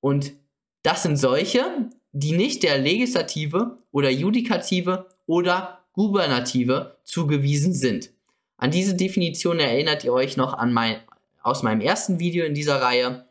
Und 0.00 0.32
das 0.82 1.02
sind 1.02 1.16
solche, 1.16 1.90
die 2.12 2.32
nicht 2.32 2.62
der 2.62 2.78
Legislative 2.78 3.78
oder 3.90 4.10
Judikative 4.10 5.06
oder 5.26 5.84
Gubernative 5.92 6.98
zugewiesen 7.04 7.74
sind. 7.74 8.10
An 8.56 8.70
diese 8.70 8.94
Definition 8.94 9.58
erinnert 9.60 10.04
ihr 10.04 10.12
euch 10.12 10.36
noch 10.36 10.54
an 10.54 10.72
mein, 10.72 10.96
aus 11.42 11.62
meinem 11.62 11.80
ersten 11.80 12.18
Video 12.18 12.44
in 12.44 12.54
dieser 12.54 12.80
Reihe, 12.80 13.26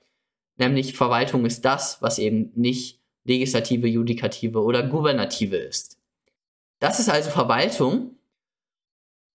nämlich 0.57 0.95
Verwaltung 0.95 1.45
ist 1.45 1.65
das, 1.65 2.01
was 2.01 2.19
eben 2.19 2.51
nicht 2.55 2.99
Legislative, 3.23 3.87
Judikative 3.87 4.61
oder 4.61 4.83
Gubernative 4.83 5.57
ist. 5.57 5.97
Das 6.79 6.99
ist 6.99 7.09
also 7.09 7.29
Verwaltung. 7.29 8.16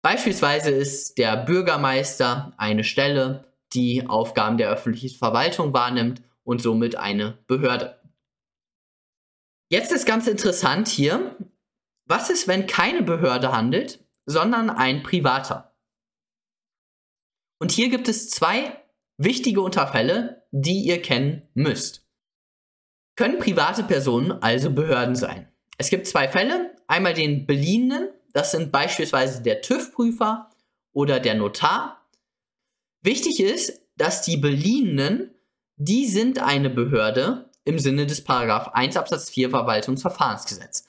Beispielsweise 0.03 0.71
ist 0.71 1.19
der 1.19 1.37
Bürgermeister 1.37 2.53
eine 2.57 2.85
Stelle, 2.85 3.53
die 3.73 4.07
Aufgaben 4.07 4.57
der 4.57 4.71
öffentlichen 4.71 5.17
Verwaltung 5.17 5.73
wahrnimmt 5.73 6.23
und 6.43 6.63
somit 6.63 6.97
eine 6.97 7.39
Behörde. 7.47 8.01
Jetzt 9.71 9.93
ist 9.93 10.07
ganz 10.07 10.27
interessant 10.27 10.89
hier, 10.89 11.37
was 12.07 12.31
ist, 12.31 12.49
wenn 12.49 12.67
keine 12.67 13.03
Behörde 13.03 13.53
handelt, 13.53 14.05
sondern 14.27 14.69
ein 14.69 15.03
Privater? 15.03 15.77
Und 17.61 17.71
hier 17.71 17.91
gibt 17.91 18.09
es 18.09 18.31
zwei 18.31 18.77
wichtige 19.17 19.61
Unterfälle, 19.61 20.47
die 20.51 20.81
ihr 20.81 21.01
kennen 21.03 21.49
müsst. 21.55 22.09
Können 23.17 23.39
private 23.39 23.85
Personen 23.85 24.33
also 24.33 24.73
Behörden 24.73 25.15
sein? 25.15 25.53
Es 25.79 25.91
gibt 25.91 26.07
zwei 26.07 26.27
Fälle. 26.27 26.75
Einmal 26.87 27.15
den 27.15 27.47
beliehenen, 27.47 28.09
das 28.33 28.53
sind 28.53 28.73
beispielsweise 28.73 29.43
der 29.43 29.61
TÜV-Prüfer 29.63 30.51
oder 30.93 31.21
der 31.21 31.35
Notar. 31.35 32.07
Wichtig 33.03 33.41
ist, 33.41 33.81
dass 33.97 34.23
die 34.23 34.37
beliehenen, 34.37 35.35
die 35.77 36.07
sind 36.07 36.39
eine 36.39 36.71
Behörde 36.71 37.51
im 37.65 37.79
Sinne 37.79 38.07
des 38.07 38.25
Paragraph 38.25 38.69
1 38.69 38.97
Absatz 38.97 39.31
4 39.31 39.51
Verwaltungsverfahrensgesetz. 39.51 40.87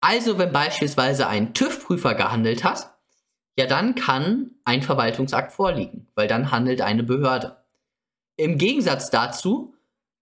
Also 0.00 0.38
wenn 0.38 0.52
beispielsweise 0.52 1.28
ein 1.28 1.54
TÜV-Prüfer 1.54 2.14
gehandelt 2.14 2.64
hat, 2.64 2.92
ja 3.56 3.66
dann 3.66 3.94
kann 3.94 4.52
ein 4.64 4.82
Verwaltungsakt 4.82 5.52
vorliegen, 5.52 6.08
weil 6.14 6.26
dann 6.26 6.50
handelt 6.50 6.80
eine 6.80 7.04
Behörde. 7.04 7.64
Im 8.36 8.58
Gegensatz 8.58 9.10
dazu 9.10 9.74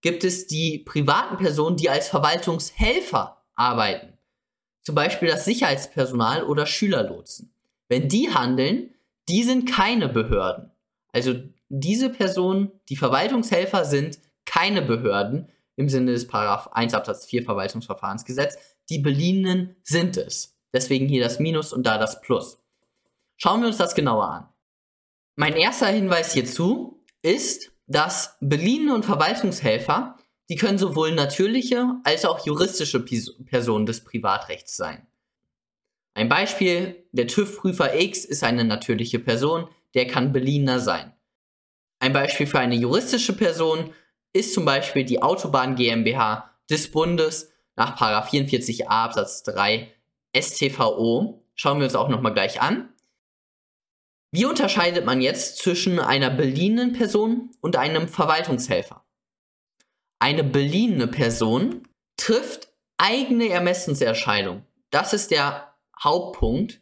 gibt 0.02 0.24
es 0.24 0.46
die 0.46 0.78
privaten 0.78 1.36
Personen, 1.36 1.76
die 1.76 1.90
als 1.90 2.08
Verwaltungshelfer 2.08 3.44
arbeiten. 3.54 4.18
Zum 4.82 4.94
Beispiel 4.94 5.28
das 5.28 5.44
Sicherheitspersonal 5.44 6.44
oder 6.44 6.66
Schülerlotsen. 6.66 7.52
Wenn 7.88 8.08
die 8.08 8.32
handeln, 8.32 8.94
die 9.28 9.42
sind 9.42 9.70
keine 9.70 10.08
Behörden. 10.08 10.70
Also 11.12 11.34
diese 11.68 12.10
Personen, 12.10 12.72
die 12.88 12.96
Verwaltungshelfer 12.96 13.84
sind 13.84 14.18
keine 14.44 14.82
Behörden 14.82 15.48
im 15.76 15.88
Sinne 15.88 16.12
des 16.12 16.26
Paragraph 16.26 16.68
1 16.72 16.94
Absatz 16.94 17.26
4 17.26 17.44
Verwaltungsverfahrensgesetz. 17.44 18.56
Die 18.88 18.98
Beliehenen 18.98 19.76
sind 19.82 20.16
es. 20.16 20.56
Deswegen 20.72 21.08
hier 21.08 21.22
das 21.22 21.38
Minus 21.38 21.72
und 21.72 21.84
da 21.86 21.98
das 21.98 22.20
Plus. 22.20 22.62
Schauen 23.36 23.60
wir 23.60 23.68
uns 23.68 23.78
das 23.78 23.94
genauer 23.94 24.28
an. 24.28 24.48
Mein 25.36 25.54
erster 25.54 25.86
Hinweis 25.86 26.32
hierzu 26.32 27.00
ist, 27.22 27.72
dass 27.86 28.36
beliehene 28.40 28.94
und 28.94 29.04
Verwaltungshelfer, 29.04 30.16
die 30.50 30.56
können 30.56 30.78
sowohl 30.78 31.12
natürliche 31.12 31.94
als 32.02 32.24
auch 32.24 32.44
juristische 32.44 33.00
Personen 33.00 33.86
des 33.86 34.02
Privatrechts 34.02 34.76
sein. 34.76 35.06
Ein 36.14 36.28
Beispiel, 36.28 37.06
der 37.12 37.28
TÜV-Prüfer 37.28 37.98
X 37.98 38.24
ist 38.24 38.42
eine 38.42 38.64
natürliche 38.64 39.20
Person, 39.20 39.68
der 39.94 40.08
kann 40.08 40.32
beliehener 40.32 40.80
sein. 40.80 41.14
Ein 42.00 42.12
Beispiel 42.12 42.48
für 42.48 42.58
eine 42.58 42.74
juristische 42.74 43.32
Person 43.32 43.94
ist 44.32 44.52
zum 44.52 44.64
Beispiel 44.64 45.04
die 45.04 45.22
Autobahn 45.22 45.76
GmbH 45.76 46.50
des 46.68 46.90
Bundes 46.90 47.52
nach 47.76 47.96
44a 47.96 48.86
Absatz 48.86 49.44
3 49.44 49.92
StVO. 50.36 51.44
Schauen 51.54 51.78
wir 51.78 51.84
uns 51.84 51.94
auch 51.94 52.08
nochmal 52.08 52.34
gleich 52.34 52.60
an. 52.60 52.92
Wie 54.32 54.46
unterscheidet 54.46 55.04
man 55.04 55.20
jetzt 55.20 55.58
zwischen 55.58 56.00
einer 56.00 56.30
beliehenen 56.30 56.92
Person 56.92 57.50
und 57.60 57.76
einem 57.76 58.08
Verwaltungshelfer? 58.08 59.04
Eine 60.20 60.44
beliehene 60.44 61.08
Person 61.08 61.88
trifft 62.18 62.68
eigene 62.98 63.48
Ermessenserscheidung. 63.48 64.64
Das 64.90 65.14
ist 65.14 65.30
der 65.30 65.74
Hauptpunkt. 65.98 66.80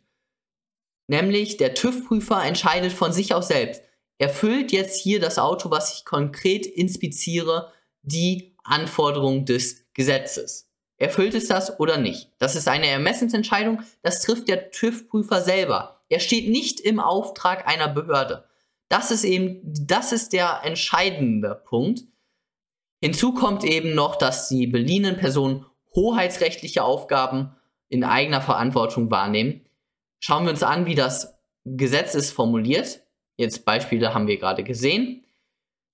Nämlich 1.07 1.57
der 1.57 1.75
TÜV-Prüfer 1.75 2.45
entscheidet 2.45 2.92
von 2.92 3.12
sich 3.12 3.33
aus 3.33 3.49
selbst. 3.49 3.83
Erfüllt 4.18 4.73
jetzt 4.73 5.00
hier 5.00 5.21
das 5.21 5.38
Auto, 5.38 5.71
was 5.71 5.97
ich 5.97 6.04
konkret 6.04 6.66
inspiziere, 6.66 7.73
die 8.02 8.57
Anforderungen 8.64 9.47
des 9.47 9.87
Gesetzes. 9.95 10.68
Erfüllt 10.97 11.35
es 11.35 11.47
das 11.47 11.78
oder 11.78 11.97
nicht? 11.97 12.33
Das 12.38 12.57
ist 12.57 12.66
eine 12.66 12.88
Ermessensentscheidung, 12.88 13.83
das 14.02 14.21
trifft 14.23 14.49
der 14.49 14.73
TÜV-Prüfer 14.73 15.40
selber. 15.42 16.02
Er 16.09 16.18
steht 16.18 16.49
nicht 16.49 16.80
im 16.80 16.99
Auftrag 16.99 17.68
einer 17.68 17.88
Behörde. 17.88 18.49
Das 18.88 19.12
ist 19.12 19.23
eben, 19.23 19.61
das 19.62 20.11
ist 20.11 20.33
der 20.33 20.62
entscheidende 20.64 21.54
Punkt. 21.54 22.02
Hinzu 23.00 23.33
kommt 23.33 23.64
eben 23.64 23.95
noch, 23.95 24.17
dass 24.17 24.49
die 24.49 24.67
beliehenen 24.67 25.17
Personen 25.17 25.64
hoheitsrechtliche 25.95 26.83
Aufgaben 26.83 27.55
in 27.88 28.02
eigener 28.05 28.40
Verantwortung 28.40 29.11
wahrnehmen. 29.11 29.67
Schauen 30.21 30.45
wir 30.45 30.50
uns 30.50 30.62
an, 30.62 30.87
wie 30.87 30.95
das 30.95 31.35
Gesetz 31.64 32.14
ist 32.14 32.31
formuliert. 32.33 33.00
Jetzt 33.37 33.64
Beispiele 33.64 34.14
haben 34.14 34.26
wir 34.26 34.38
gerade 34.38 34.64
gesehen. 34.64 35.25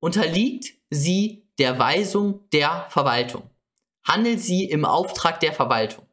unterliegt 0.00 0.74
sie 0.90 1.46
der 1.58 1.78
Weisung 1.78 2.48
der 2.50 2.86
Verwaltung? 2.88 3.48
Handelt 4.04 4.40
sie 4.40 4.64
im 4.64 4.84
Auftrag 4.84 5.40
der 5.40 5.52
Verwaltung? 5.52 6.06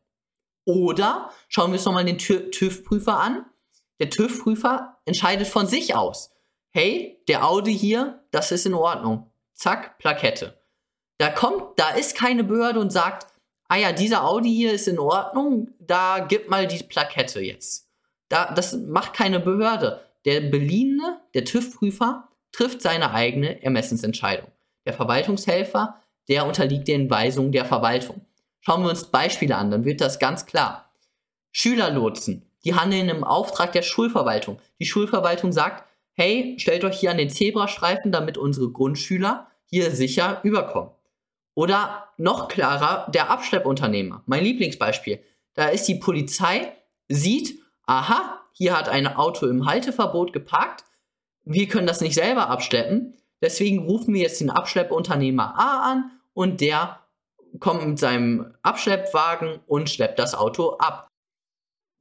Oder 0.65 1.31
schauen 1.47 1.71
wir 1.71 1.77
uns 1.77 1.85
nochmal 1.85 2.05
den 2.05 2.17
TÜV-Prüfer 2.17 3.19
an 3.19 3.45
der 3.99 4.09
TÜV-Prüfer 4.09 4.97
entscheidet 5.05 5.47
von 5.47 5.67
sich 5.67 5.95
aus. 5.95 6.31
Hey, 6.71 7.21
der 7.27 7.45
Audi 7.45 7.77
hier, 7.77 8.23
das 8.31 8.51
ist 8.51 8.65
in 8.65 8.73
Ordnung. 8.73 9.31
Zack, 9.53 9.97
Plakette. 9.99 10.61
Da 11.17 11.29
kommt, 11.29 11.77
da 11.77 11.89
ist 11.89 12.15
keine 12.15 12.43
Behörde 12.43 12.79
und 12.79 12.91
sagt, 12.91 13.27
ah 13.67 13.75
ja, 13.75 13.91
dieser 13.91 14.23
Audi 14.23 14.49
hier 14.49 14.71
ist 14.71 14.87
in 14.87 14.99
Ordnung, 14.99 15.71
da 15.79 16.19
gib 16.19 16.49
mal 16.49 16.65
die 16.65 16.83
Plakette 16.83 17.41
jetzt. 17.41 17.89
Da, 18.29 18.53
das 18.53 18.73
macht 18.73 19.13
keine 19.13 19.39
Behörde. 19.39 20.05
Der 20.25 20.41
Beliehene, 20.41 21.19
der 21.33 21.43
TÜV-Prüfer, 21.43 22.29
trifft 22.51 22.81
seine 22.81 23.11
eigene 23.11 23.61
Ermessensentscheidung. 23.61 24.49
Der 24.85 24.93
Verwaltungshelfer, 24.93 26.01
der 26.29 26.45
unterliegt 26.45 26.87
den 26.87 27.09
Weisungen 27.09 27.51
der 27.51 27.65
Verwaltung. 27.65 28.25
Schauen 28.61 28.83
wir 28.83 28.89
uns 28.89 29.05
Beispiele 29.05 29.55
an, 29.55 29.71
dann 29.71 29.85
wird 29.85 30.01
das 30.01 30.19
ganz 30.19 30.45
klar. 30.45 30.93
Schülerlotsen 31.51 32.49
die 32.65 32.75
handeln 32.75 33.09
im 33.09 33.23
Auftrag 33.23 33.71
der 33.71 33.81
Schulverwaltung. 33.81 34.59
Die 34.79 34.85
Schulverwaltung 34.85 35.51
sagt, 35.51 35.85
hey, 36.13 36.55
stellt 36.59 36.83
euch 36.83 36.99
hier 36.99 37.11
an 37.11 37.17
den 37.17 37.29
Zebrastreifen, 37.29 38.11
damit 38.11 38.37
unsere 38.37 38.69
Grundschüler 38.71 39.47
hier 39.65 39.91
sicher 39.91 40.41
überkommen. 40.43 40.91
Oder 41.55 42.09
noch 42.17 42.47
klarer, 42.47 43.09
der 43.11 43.29
Abschleppunternehmer. 43.29 44.23
Mein 44.25 44.43
Lieblingsbeispiel. 44.43 45.19
Da 45.53 45.69
ist 45.69 45.87
die 45.87 45.95
Polizei, 45.95 46.73
sieht, 47.07 47.59
aha, 47.85 48.41
hier 48.53 48.77
hat 48.77 48.89
ein 48.89 49.07
Auto 49.07 49.47
im 49.47 49.65
Halteverbot 49.65 50.33
geparkt. 50.33 50.83
Wir 51.43 51.67
können 51.67 51.87
das 51.87 52.01
nicht 52.01 52.13
selber 52.13 52.49
abschleppen. 52.49 53.15
Deswegen 53.41 53.79
rufen 53.79 54.13
wir 54.13 54.21
jetzt 54.21 54.41
den 54.41 54.49
Abschleppunternehmer 54.49 55.57
A 55.57 55.91
an 55.91 56.11
und 56.33 56.61
der 56.61 56.99
kommt 57.59 57.85
mit 57.85 57.99
seinem 57.99 58.53
Abschleppwagen 58.61 59.59
und 59.67 59.89
schleppt 59.89 60.19
das 60.19 60.35
Auto 60.35 60.77
ab. 60.77 61.07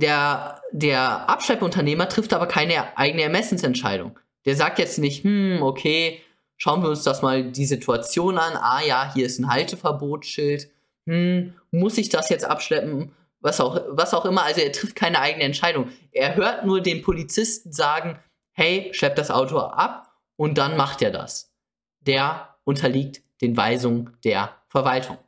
Der, 0.01 0.63
der 0.71 1.29
Abschleppunternehmer 1.29 2.09
trifft 2.09 2.33
aber 2.33 2.47
keine 2.47 2.97
eigene 2.97 3.23
Ermessensentscheidung. 3.23 4.19
Der 4.45 4.55
sagt 4.55 4.79
jetzt 4.79 4.99
nicht, 4.99 5.25
hm, 5.25 5.61
okay, 5.63 6.23
schauen 6.57 6.83
wir 6.83 6.91
uns 6.91 7.03
das 7.03 7.23
mal 7.23 7.51
die 7.51 7.67
Situation 7.67 8.39
an. 8.39 8.57
Ah 8.57 8.81
ja, 8.83 9.13
hier 9.13 9.27
ist 9.27 9.39
ein 9.39 9.51
Halteverbotsschild. 9.51 10.71
Hm, 11.07 11.55
muss 11.71 11.99
ich 11.99 12.09
das 12.09 12.29
jetzt 12.29 12.45
abschleppen? 12.45 13.13
Was 13.41 13.61
auch, 13.61 13.81
was 13.89 14.15
auch 14.15 14.25
immer. 14.25 14.45
Also 14.45 14.61
er 14.61 14.73
trifft 14.73 14.97
keine 14.97 15.21
eigene 15.21 15.45
Entscheidung. 15.45 15.91
Er 16.13 16.37
hört 16.37 16.65
nur 16.65 16.81
den 16.81 17.03
Polizisten 17.03 17.73
sagen, 17.73 18.19
hey, 18.53 18.91
schlepp 18.93 19.17
das 19.17 19.31
Auto 19.31 19.59
ab 19.59 20.13
und 20.37 20.59
dann 20.59 20.77
macht 20.77 21.03
er 21.03 21.11
das. 21.11 21.53
Der 22.01 22.57
unterliegt 22.65 23.23
den 23.41 23.57
Weisungen 23.57 24.17
der 24.25 24.57
Verwaltung. 24.69 25.19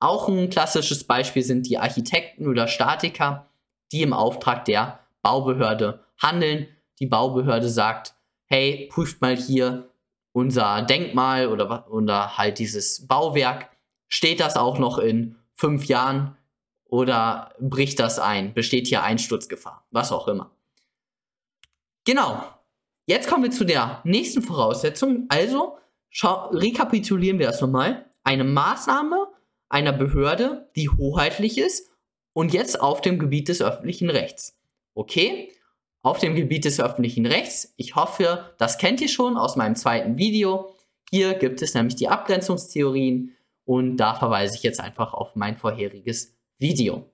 Auch 0.00 0.28
ein 0.28 0.50
klassisches 0.50 1.04
Beispiel 1.04 1.42
sind 1.42 1.66
die 1.66 1.78
Architekten 1.78 2.46
oder 2.46 2.68
Statiker 2.68 3.48
die 3.92 4.02
im 4.02 4.12
Auftrag 4.12 4.64
der 4.64 5.00
Baubehörde 5.22 6.04
handeln. 6.18 6.68
Die 6.98 7.06
Baubehörde 7.06 7.68
sagt, 7.68 8.14
hey, 8.46 8.88
prüft 8.92 9.20
mal 9.20 9.36
hier 9.36 9.90
unser 10.32 10.82
Denkmal 10.82 11.48
oder, 11.48 11.90
oder 11.90 12.36
halt 12.36 12.58
dieses 12.58 13.06
Bauwerk. 13.06 13.70
Steht 14.08 14.40
das 14.40 14.56
auch 14.56 14.78
noch 14.78 14.98
in 14.98 15.36
fünf 15.54 15.86
Jahren 15.86 16.36
oder 16.84 17.54
bricht 17.60 17.98
das 18.00 18.18
ein? 18.18 18.54
Besteht 18.54 18.86
hier 18.86 19.02
Einsturzgefahr? 19.02 19.86
Was 19.90 20.12
auch 20.12 20.28
immer. 20.28 20.50
Genau. 22.04 22.42
Jetzt 23.06 23.28
kommen 23.28 23.44
wir 23.44 23.50
zu 23.50 23.64
der 23.64 24.00
nächsten 24.04 24.42
Voraussetzung. 24.42 25.26
Also 25.28 25.78
rekapitulieren 26.22 27.38
wir 27.38 27.46
das 27.46 27.60
nochmal. 27.60 28.06
Eine 28.22 28.44
Maßnahme 28.44 29.27
einer 29.68 29.92
Behörde, 29.92 30.68
die 30.76 30.88
hoheitlich 30.88 31.58
ist 31.58 31.90
und 32.32 32.52
jetzt 32.52 32.80
auf 32.80 33.00
dem 33.00 33.18
Gebiet 33.18 33.48
des 33.48 33.62
öffentlichen 33.62 34.10
Rechts. 34.10 34.58
Okay? 34.94 35.52
Auf 36.02 36.18
dem 36.18 36.34
Gebiet 36.34 36.64
des 36.64 36.80
öffentlichen 36.80 37.26
Rechts. 37.26 37.74
Ich 37.76 37.96
hoffe, 37.96 38.54
das 38.58 38.78
kennt 38.78 39.00
ihr 39.00 39.08
schon 39.08 39.36
aus 39.36 39.56
meinem 39.56 39.76
zweiten 39.76 40.16
Video. 40.16 40.74
Hier 41.10 41.34
gibt 41.34 41.62
es 41.62 41.74
nämlich 41.74 41.96
die 41.96 42.08
Abgrenzungstheorien 42.08 43.34
und 43.64 43.96
da 43.96 44.14
verweise 44.14 44.54
ich 44.56 44.62
jetzt 44.62 44.80
einfach 44.80 45.12
auf 45.12 45.34
mein 45.34 45.56
vorheriges 45.56 46.36
Video. 46.58 47.10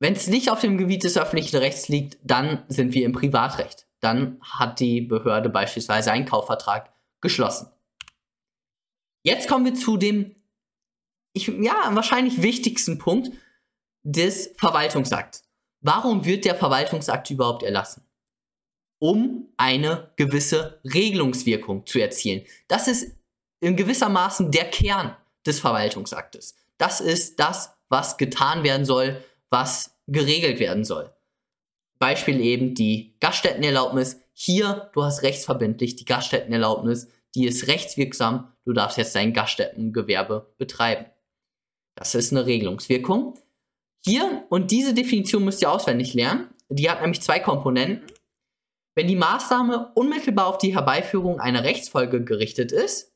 Wenn 0.00 0.14
es 0.14 0.26
nicht 0.26 0.50
auf 0.50 0.60
dem 0.60 0.76
Gebiet 0.76 1.04
des 1.04 1.16
öffentlichen 1.16 1.56
Rechts 1.56 1.88
liegt, 1.88 2.18
dann 2.22 2.64
sind 2.68 2.94
wir 2.94 3.06
im 3.06 3.12
Privatrecht. 3.12 3.86
Dann 4.00 4.38
hat 4.42 4.80
die 4.80 5.00
Behörde 5.00 5.48
beispielsweise 5.48 6.12
einen 6.12 6.26
Kaufvertrag 6.26 6.92
geschlossen. 7.20 7.68
Jetzt 9.24 9.48
kommen 9.48 9.64
wir 9.64 9.74
zu 9.74 9.96
dem, 9.96 10.36
ich, 11.32 11.48
ja, 11.48 11.90
wahrscheinlich 11.92 12.42
wichtigsten 12.42 12.98
Punkt 12.98 13.30
des 14.04 14.52
Verwaltungsakts. 14.58 15.42
Warum 15.80 16.24
wird 16.24 16.44
der 16.44 16.54
Verwaltungsakt 16.54 17.30
überhaupt 17.30 17.62
erlassen? 17.62 18.06
Um 19.00 19.48
eine 19.56 20.12
gewisse 20.16 20.80
Regelungswirkung 20.84 21.86
zu 21.86 22.00
erzielen. 22.00 22.44
Das 22.68 22.86
ist 22.86 23.16
in 23.60 23.76
gewisser 23.76 24.08
Maßen 24.08 24.50
der 24.50 24.70
Kern 24.70 25.16
des 25.46 25.58
Verwaltungsaktes. 25.58 26.54
Das 26.78 27.00
ist 27.00 27.40
das, 27.40 27.74
was 27.88 28.16
getan 28.18 28.62
werden 28.62 28.84
soll, 28.84 29.22
was 29.50 29.96
geregelt 30.06 30.58
werden 30.58 30.84
soll. 30.84 31.14
Beispiel 31.98 32.40
eben 32.40 32.74
die 32.74 33.16
Gaststättenerlaubnis. 33.20 34.20
Hier, 34.32 34.90
du 34.92 35.04
hast 35.04 35.22
rechtsverbindlich 35.22 35.96
die 35.96 36.04
Gaststättenerlaubnis, 36.04 37.08
die 37.34 37.46
ist 37.46 37.68
rechtswirksam, 37.68 38.53
du 38.64 38.72
darfst 38.72 38.98
jetzt 38.98 39.14
dein 39.14 39.32
Gaststättengewerbe 39.32 40.54
betreiben. 40.58 41.06
Das 41.96 42.14
ist 42.14 42.32
eine 42.32 42.46
Regelungswirkung. 42.46 43.38
Hier, 44.04 44.44
und 44.50 44.70
diese 44.70 44.94
Definition 44.94 45.44
müsst 45.44 45.62
ihr 45.62 45.70
auswendig 45.70 46.14
lernen, 46.14 46.48
die 46.68 46.90
hat 46.90 47.00
nämlich 47.00 47.22
zwei 47.22 47.38
Komponenten. 47.38 48.06
Wenn 48.94 49.08
die 49.08 49.16
Maßnahme 49.16 49.92
unmittelbar 49.94 50.46
auf 50.46 50.58
die 50.58 50.74
Herbeiführung 50.74 51.40
einer 51.40 51.64
Rechtsfolge 51.64 52.22
gerichtet 52.22 52.70
ist, 52.70 53.12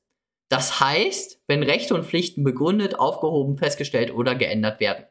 das 0.48 0.80
heißt, 0.80 1.42
wenn 1.46 1.62
Rechte 1.62 1.94
und 1.94 2.06
Pflichten 2.06 2.42
begründet, 2.42 2.98
aufgehoben, 2.98 3.56
festgestellt 3.56 4.12
oder 4.14 4.34
geändert 4.34 4.80
werden. 4.80 5.04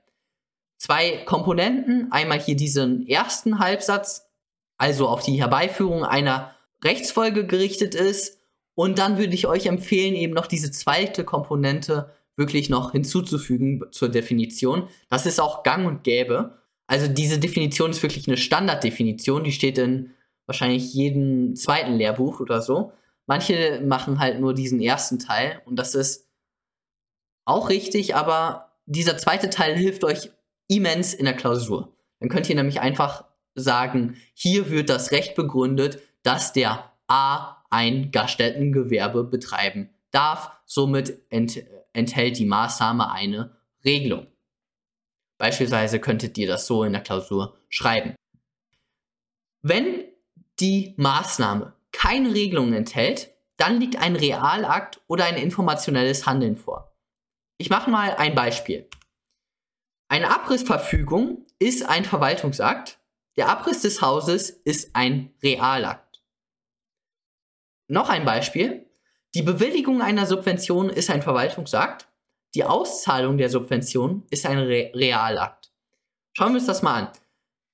Zwei 0.78 1.18
Komponenten, 1.26 2.12
einmal 2.12 2.40
hier 2.40 2.56
diesen 2.56 3.08
ersten 3.08 3.60
Halbsatz, 3.60 4.30
also 4.78 5.08
auf 5.08 5.24
die 5.24 5.40
Herbeiführung 5.40 6.04
einer 6.04 6.56
Rechtsfolge 6.84 7.46
gerichtet 7.46 7.96
ist, 7.96 8.37
und 8.78 9.00
dann 9.00 9.18
würde 9.18 9.34
ich 9.34 9.48
euch 9.48 9.66
empfehlen, 9.66 10.14
eben 10.14 10.36
noch 10.36 10.46
diese 10.46 10.70
zweite 10.70 11.24
Komponente 11.24 12.12
wirklich 12.36 12.70
noch 12.70 12.92
hinzuzufügen 12.92 13.84
zur 13.90 14.10
Definition. 14.10 14.88
Das 15.10 15.26
ist 15.26 15.42
auch 15.42 15.64
gang 15.64 15.88
und 15.88 16.04
gäbe. 16.04 16.60
Also 16.86 17.08
diese 17.08 17.40
Definition 17.40 17.90
ist 17.90 18.04
wirklich 18.04 18.28
eine 18.28 18.38
Standarddefinition, 18.38 19.44
die 19.44 19.52
steht 19.52 19.80
in 19.80 20.12
wahrscheinlich 20.46 20.94
jedem 20.94 21.56
zweiten 21.56 21.94
Lehrbuch 21.94 22.40
oder 22.40 22.62
so. 22.62 22.92
Manche 23.26 23.82
machen 23.84 24.20
halt 24.20 24.40
nur 24.40 24.54
diesen 24.54 24.80
ersten 24.80 25.18
Teil 25.18 25.60
und 25.66 25.78
das 25.78 25.96
ist 25.96 26.28
auch 27.46 27.70
richtig, 27.70 28.14
aber 28.14 28.74
dieser 28.86 29.18
zweite 29.18 29.50
Teil 29.50 29.76
hilft 29.76 30.04
euch 30.04 30.30
immens 30.68 31.16
in 31.16 31.26
der 31.26 31.36
Klausur. 31.36 31.96
Dann 32.20 32.30
könnt 32.30 32.48
ihr 32.48 32.56
nämlich 32.56 32.80
einfach 32.80 33.26
sagen, 33.56 34.18
hier 34.36 34.70
wird 34.70 34.90
das 34.90 35.12
Recht 35.12 35.34
begründet, 35.34 36.00
dass 36.22 36.54
der 36.54 36.92
A 37.08 37.57
ein 37.70 38.12
Gaststättengewerbe 38.12 39.24
betreiben 39.24 39.90
darf. 40.12 40.52
Somit 40.66 41.22
ent 41.30 41.62
enthält 41.94 42.38
die 42.38 42.46
Maßnahme 42.46 43.12
eine 43.12 43.58
Regelung. 43.84 44.28
Beispielsweise 45.40 46.00
könntet 46.00 46.38
ihr 46.38 46.48
das 46.48 46.68
so 46.68 46.84
in 46.84 46.94
der 46.94 47.02
Klausur 47.02 47.58
schreiben. 47.70 48.16
Wenn 49.62 50.06
die 50.60 50.94
Maßnahme 50.98 51.74
keine 51.92 52.34
Regelung 52.34 52.74
enthält, 52.74 53.32
dann 53.58 53.80
liegt 53.80 53.98
ein 53.98 54.16
Realakt 54.16 55.02
oder 55.08 55.26
ein 55.26 55.38
informationelles 55.38 56.26
Handeln 56.26 56.56
vor. 56.56 56.96
Ich 57.58 57.70
mache 57.70 57.90
mal 57.90 58.16
ein 58.16 58.36
Beispiel. 58.36 58.88
Eine 60.10 60.30
Abrissverfügung 60.30 61.46
ist 61.60 61.88
ein 61.88 62.06
Verwaltungsakt. 62.06 63.00
Der 63.36 63.50
Abriss 63.50 63.82
des 63.82 64.02
Hauses 64.02 64.50
ist 64.50 64.96
ein 64.96 65.34
Realakt. 65.44 66.07
Noch 67.88 68.10
ein 68.10 68.26
Beispiel. 68.26 68.86
Die 69.34 69.42
Bewilligung 69.42 70.02
einer 70.02 70.26
Subvention 70.26 70.90
ist 70.90 71.10
ein 71.10 71.22
Verwaltungsakt. 71.22 72.08
Die 72.56 72.64
Auszahlung 72.64 73.38
der 73.38 73.50
Subvention 73.50 74.24
ist 74.30 74.46
ein 74.46 74.58
Re 74.58 74.92
Realakt. 74.94 75.72
Schauen 76.34 76.54
wir 76.54 76.60
uns 76.60 76.68
das 76.68 76.82
mal 76.82 77.04
an. 77.04 77.10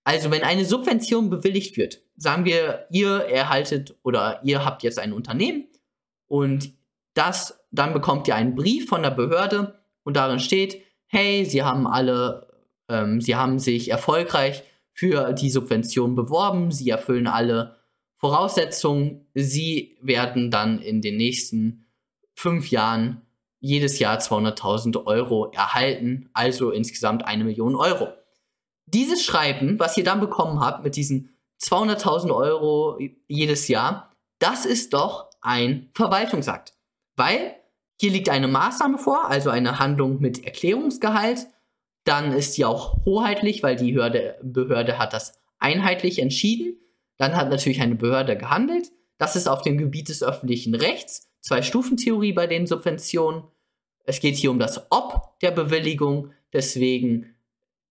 Also, 0.04 0.32
wenn 0.32 0.44
eine 0.44 0.66
Subvention 0.66 1.30
bewilligt 1.30 1.78
wird, 1.78 2.02
sagen 2.18 2.46
wir, 2.46 2.88
ihr 2.92 3.26
erhaltet 3.26 3.96
oder 4.04 4.42
ihr 4.44 4.66
habt 4.66 4.84
jetzt 4.84 5.00
ein 5.00 5.14
Unternehmen 5.14 5.68
und 6.28 6.74
das, 7.14 7.64
dann 7.72 7.94
bekommt 7.94 8.28
ihr 8.28 8.36
einen 8.36 8.56
Brief 8.56 8.90
von 8.90 9.04
der 9.04 9.12
Behörde 9.12 9.80
und 10.04 10.18
darin 10.18 10.40
steht, 10.40 10.84
hey, 11.08 11.46
sie 11.46 11.64
haben 11.64 11.88
alle, 11.88 12.48
ähm, 12.90 13.22
sie 13.22 13.36
haben 13.36 13.60
sich 13.60 13.90
erfolgreich 13.90 14.64
für 14.94 15.34
die 15.34 15.50
Subvention 15.50 16.16
beworben, 16.16 16.72
sie 16.72 16.90
erfüllen 16.90 17.28
alle 17.28 17.78
Voraussetzungen, 18.24 19.28
sie 19.34 19.98
werden 20.02 20.50
dann 20.50 20.80
in 20.82 21.02
den 21.02 21.18
nächsten 21.18 21.88
fünf 22.36 22.72
Jahren 22.72 23.22
jedes 23.60 24.00
Jahr 24.00 24.18
200.000 24.18 25.06
Euro 25.08 25.52
erhalten, 25.52 26.30
also 26.34 26.72
insgesamt 26.72 27.26
eine 27.26 27.44
Million 27.44 27.76
Euro. 27.76 28.08
Dieses 28.86 29.26
Schreiben, 29.26 29.78
was 29.78 29.98
ihr 29.98 30.06
dann 30.06 30.22
bekommen 30.22 30.62
habt 30.62 30.86
mit 30.86 30.96
diesen 30.96 31.36
200.000 31.62 32.34
Euro 32.34 32.98
jedes 33.28 33.68
Jahr, 33.68 34.10
das 34.40 34.66
ist 34.66 34.94
doch 34.94 35.30
ein 35.42 35.90
Verwaltungsakt. 35.94 36.78
Weil 37.18 37.58
hier 38.00 38.12
liegt 38.12 38.30
eine 38.30 38.48
Maßnahme 38.48 39.00
vor, 39.00 39.30
also 39.30 39.50
eine 39.50 39.80
Handlung 39.80 40.22
mit 40.22 40.46
Erklärungsgehalt. 40.46 41.48
Dann 42.06 42.32
ist 42.32 42.56
die 42.56 42.64
auch 42.64 43.04
hoheitlich, 43.04 43.64
weil 43.64 43.76
die 43.76 43.92
Behörde, 43.92 44.40
Behörde 44.42 44.98
hat 44.98 45.12
das 45.12 45.42
einheitlich 45.60 46.20
entschieden. 46.20 46.80
Dann 47.18 47.36
hat 47.36 47.50
natürlich 47.50 47.82
eine 47.82 47.96
Behörde 47.96 48.38
gehandelt. 48.38 48.92
Das 49.18 49.36
ist 49.36 49.48
auf 49.48 49.62
dem 49.62 49.78
Gebiet 49.78 50.10
des 50.10 50.24
öffentlichen 50.24 50.76
Rechts. 50.76 51.30
Zwei-Stufen-Theorie 51.42 52.34
bei 52.34 52.48
den 52.48 52.68
Subventionen. 52.68 53.44
Es 54.06 54.20
geht 54.20 54.36
hier 54.36 54.52
um 54.52 54.60
das 54.60 54.88
Ob 54.92 55.40
der 55.40 55.52
Bewilligung, 55.52 56.32
deswegen 56.52 57.36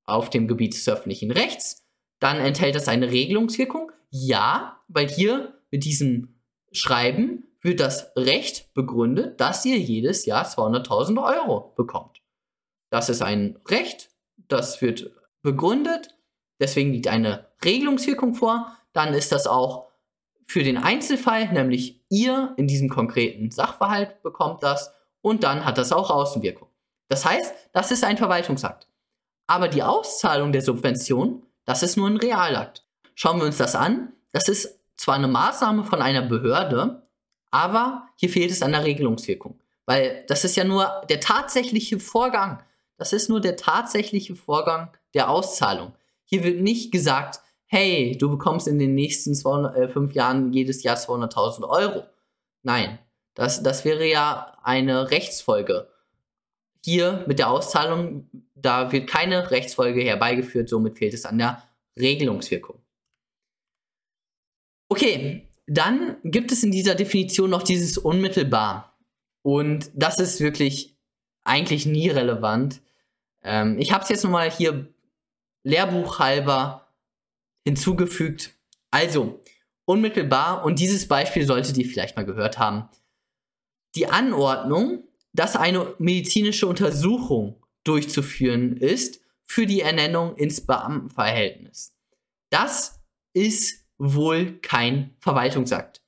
auf 0.04 0.30
dem 0.30 0.48
Gebiet 0.48 0.74
des 0.74 0.88
öffentlichen 0.88 1.30
Rechts. 1.30 1.86
Dann 2.18 2.38
enthält 2.38 2.74
das 2.74 2.88
eine 2.88 3.10
Regelungswirkung. 3.10 3.90
Ja, 4.10 4.80
weil 4.88 5.08
hier 5.08 5.58
mit 5.70 5.84
diesem 5.84 6.40
Schreiben 6.70 7.44
wird 7.60 7.80
das 7.80 8.12
Recht 8.16 8.74
begründet, 8.74 9.40
dass 9.40 9.64
ihr 9.64 9.78
jedes 9.78 10.26
Jahr 10.26 10.46
200.000 10.46 11.22
Euro 11.22 11.72
bekommt. 11.76 12.22
Das 12.90 13.08
ist 13.08 13.22
ein 13.22 13.58
Recht, 13.68 14.10
das 14.48 14.82
wird 14.82 15.12
begründet, 15.42 16.08
deswegen 16.60 16.92
liegt 16.92 17.08
eine 17.08 17.46
Regelungswirkung 17.64 18.34
vor. 18.34 18.76
Dann 18.92 19.14
ist 19.14 19.32
das 19.32 19.46
auch 19.46 19.88
für 20.46 20.62
den 20.62 20.76
Einzelfall, 20.76 21.52
nämlich 21.52 22.00
ihr 22.08 22.52
in 22.56 22.66
diesem 22.66 22.88
konkreten 22.88 23.50
Sachverhalt 23.50 24.22
bekommt 24.22 24.62
das 24.62 24.92
und 25.20 25.44
dann 25.44 25.64
hat 25.64 25.78
das 25.78 25.92
auch 25.92 26.10
Außenwirkung. 26.10 26.68
Das 27.08 27.24
heißt, 27.24 27.54
das 27.72 27.90
ist 27.90 28.04
ein 28.04 28.18
Verwaltungsakt. 28.18 28.86
Aber 29.46 29.68
die 29.68 29.82
Auszahlung 29.82 30.52
der 30.52 30.62
Subvention 30.62 31.42
das 31.64 31.82
ist 31.82 31.96
nur 31.96 32.08
ein 32.08 32.16
Realakt. 32.16 32.84
Schauen 33.14 33.38
wir 33.38 33.46
uns 33.46 33.58
das 33.58 33.74
an. 33.74 34.12
Das 34.32 34.48
ist 34.48 34.80
zwar 34.96 35.14
eine 35.14 35.28
Maßnahme 35.28 35.84
von 35.84 36.02
einer 36.02 36.22
Behörde, 36.22 37.06
aber 37.50 38.08
hier 38.16 38.30
fehlt 38.30 38.50
es 38.50 38.62
an 38.62 38.72
der 38.72 38.84
Regelungswirkung. 38.84 39.60
Weil 39.86 40.24
das 40.28 40.44
ist 40.44 40.56
ja 40.56 40.64
nur 40.64 41.02
der 41.08 41.20
tatsächliche 41.20 42.00
Vorgang. 42.00 42.62
Das 42.96 43.12
ist 43.12 43.28
nur 43.28 43.40
der 43.40 43.56
tatsächliche 43.56 44.36
Vorgang 44.36 44.90
der 45.14 45.28
Auszahlung. 45.28 45.94
Hier 46.24 46.44
wird 46.44 46.60
nicht 46.60 46.92
gesagt, 46.92 47.40
hey, 47.72 48.16
du 48.18 48.30
bekommst 48.30 48.68
in 48.68 48.78
den 48.78 48.94
nächsten 48.94 49.34
200, 49.34 49.76
äh, 49.76 49.88
fünf 49.88 50.12
Jahren 50.12 50.52
jedes 50.52 50.82
Jahr 50.82 50.96
200.000 50.96 51.66
Euro. 51.66 52.04
Nein, 52.62 52.98
das, 53.34 53.62
das 53.62 53.86
wäre 53.86 54.06
ja 54.06 54.58
eine 54.62 55.10
Rechtsfolge. 55.10 55.88
Hier 56.84 57.24
mit 57.26 57.38
der 57.38 57.50
Auszahlung 57.50 58.28
da 58.54 58.92
wird 58.92 59.08
keine 59.08 59.50
Rechtsfolge 59.50 60.02
herbeigeführt, 60.02 60.68
somit 60.68 60.96
fehlt 60.96 61.14
es 61.14 61.24
an 61.24 61.38
der 61.38 61.62
Regelungswirkung. 61.98 62.78
Okay, 64.88 65.48
dann 65.66 66.18
gibt 66.22 66.52
es 66.52 66.62
in 66.62 66.70
dieser 66.70 66.94
Definition 66.94 67.50
noch 67.50 67.62
dieses 67.62 67.96
unmittelbar. 67.96 68.98
Und 69.42 69.90
das 69.94 70.18
ist 70.20 70.40
wirklich 70.40 70.96
eigentlich 71.42 71.86
nie 71.86 72.08
relevant. 72.08 72.82
Ähm, 73.42 73.78
ich 73.78 73.92
habe 73.92 74.04
es 74.04 74.10
jetzt 74.10 74.24
nochmal 74.24 74.50
hier 74.50 74.86
lehrbuchhalber 75.64 76.81
hinzugefügt. 77.64 78.54
Also, 78.90 79.40
unmittelbar, 79.84 80.64
und 80.64 80.78
dieses 80.78 81.08
Beispiel 81.08 81.46
solltet 81.46 81.76
ihr 81.78 81.86
vielleicht 81.86 82.16
mal 82.16 82.24
gehört 82.24 82.58
haben. 82.58 82.88
Die 83.94 84.06
Anordnung, 84.06 85.04
dass 85.32 85.56
eine 85.56 85.94
medizinische 85.98 86.66
Untersuchung 86.66 87.62
durchzuführen 87.84 88.76
ist 88.76 89.20
für 89.44 89.66
die 89.66 89.80
Ernennung 89.80 90.36
ins 90.36 90.64
Beamtenverhältnis. 90.64 91.94
Das 92.50 93.00
ist 93.34 93.84
wohl 93.98 94.58
kein 94.60 95.14
Verwaltungsakt, 95.20 96.02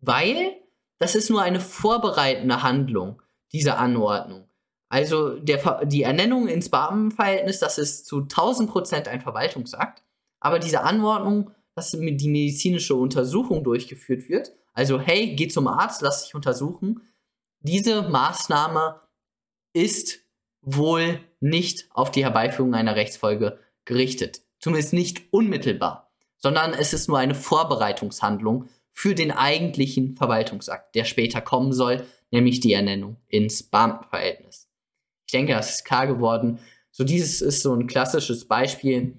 weil 0.00 0.56
das 0.98 1.14
ist 1.14 1.30
nur 1.30 1.42
eine 1.42 1.60
vorbereitende 1.60 2.62
Handlung, 2.62 3.22
diese 3.52 3.76
Anordnung. 3.76 4.48
Also 4.88 5.38
der, 5.38 5.84
die 5.84 6.02
Ernennung 6.02 6.48
ins 6.48 6.70
Beamtenverhältnis, 6.70 7.58
das 7.58 7.78
ist 7.78 8.06
zu 8.06 8.20
1000% 8.20 9.06
ein 9.06 9.20
Verwaltungsakt. 9.20 10.02
Aber 10.40 10.58
diese 10.58 10.82
Anordnung, 10.82 11.50
dass 11.74 11.90
die 11.90 11.98
medizinische 11.98 12.94
Untersuchung 12.94 13.64
durchgeführt 13.64 14.28
wird, 14.28 14.52
also 14.72 15.00
hey, 15.00 15.34
geh 15.34 15.48
zum 15.48 15.66
Arzt, 15.66 16.02
lass 16.02 16.24
dich 16.24 16.34
untersuchen, 16.34 17.02
diese 17.60 18.02
Maßnahme 18.02 19.00
ist 19.72 20.20
wohl 20.60 21.20
nicht 21.40 21.88
auf 21.90 22.10
die 22.10 22.24
Herbeiführung 22.24 22.74
einer 22.74 22.96
Rechtsfolge 22.96 23.58
gerichtet. 23.84 24.42
Zumindest 24.60 24.92
nicht 24.92 25.32
unmittelbar, 25.32 26.12
sondern 26.36 26.74
es 26.74 26.92
ist 26.92 27.08
nur 27.08 27.18
eine 27.18 27.34
Vorbereitungshandlung 27.34 28.68
für 28.90 29.14
den 29.14 29.30
eigentlichen 29.30 30.14
Verwaltungsakt, 30.14 30.94
der 30.94 31.04
später 31.04 31.40
kommen 31.40 31.72
soll, 31.72 32.04
nämlich 32.30 32.60
die 32.60 32.72
Ernennung 32.72 33.16
ins 33.28 33.62
Beamtenverhältnis. 33.62 34.68
Ich 35.26 35.32
denke, 35.32 35.52
das 35.52 35.70
ist 35.70 35.84
klar 35.84 36.06
geworden. 36.06 36.58
So 36.90 37.04
dieses 37.04 37.40
ist 37.40 37.62
so 37.62 37.72
ein 37.74 37.86
klassisches 37.86 38.48
Beispiel, 38.48 39.18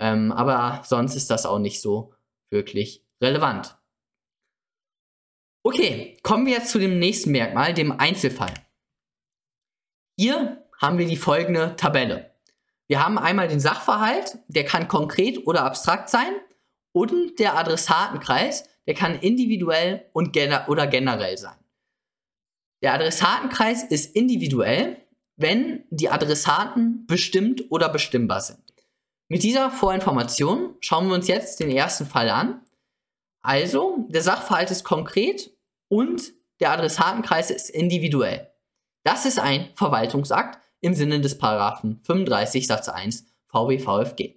ähm, 0.00 0.32
aber 0.32 0.82
sonst 0.84 1.14
ist 1.14 1.30
das 1.30 1.46
auch 1.46 1.58
nicht 1.58 1.80
so 1.80 2.14
wirklich 2.50 3.04
relevant. 3.22 3.76
Okay, 5.62 6.18
kommen 6.22 6.46
wir 6.46 6.54
jetzt 6.54 6.70
zu 6.70 6.78
dem 6.78 6.98
nächsten 6.98 7.30
Merkmal, 7.30 7.74
dem 7.74 7.92
Einzelfall. 7.92 8.54
Hier 10.18 10.66
haben 10.80 10.98
wir 10.98 11.06
die 11.06 11.16
folgende 11.16 11.76
Tabelle. 11.76 12.34
Wir 12.88 13.04
haben 13.04 13.18
einmal 13.18 13.46
den 13.46 13.60
Sachverhalt, 13.60 14.38
der 14.48 14.64
kann 14.64 14.88
konkret 14.88 15.46
oder 15.46 15.64
abstrakt 15.64 16.08
sein, 16.08 16.32
und 16.92 17.38
der 17.38 17.56
Adressatenkreis, 17.56 18.64
der 18.86 18.94
kann 18.94 19.20
individuell 19.20 20.06
und 20.12 20.32
gener 20.32 20.64
oder 20.68 20.86
generell 20.86 21.38
sein. 21.38 21.56
Der 22.82 22.94
Adressatenkreis 22.94 23.84
ist 23.84 24.16
individuell, 24.16 24.96
wenn 25.36 25.84
die 25.90 26.08
Adressaten 26.08 27.06
bestimmt 27.06 27.64
oder 27.70 27.88
bestimmbar 27.88 28.40
sind. 28.40 28.60
Mit 29.32 29.44
dieser 29.44 29.70
Vorinformation 29.70 30.74
schauen 30.80 31.06
wir 31.06 31.14
uns 31.14 31.28
jetzt 31.28 31.60
den 31.60 31.70
ersten 31.70 32.04
Fall 32.04 32.30
an. 32.30 32.62
Also, 33.42 34.08
der 34.08 34.22
Sachverhalt 34.22 34.72
ist 34.72 34.82
konkret 34.82 35.52
und 35.86 36.32
der 36.58 36.72
Adressatenkreis 36.72 37.52
ist 37.52 37.70
individuell. 37.70 38.50
Das 39.04 39.26
ist 39.26 39.38
ein 39.38 39.70
Verwaltungsakt 39.76 40.58
im 40.80 40.94
Sinne 40.94 41.20
des 41.20 41.38
Paragraphen 41.38 42.00
35 42.02 42.66
Satz 42.66 42.88
1 42.88 43.24
VWVFG. 43.46 44.34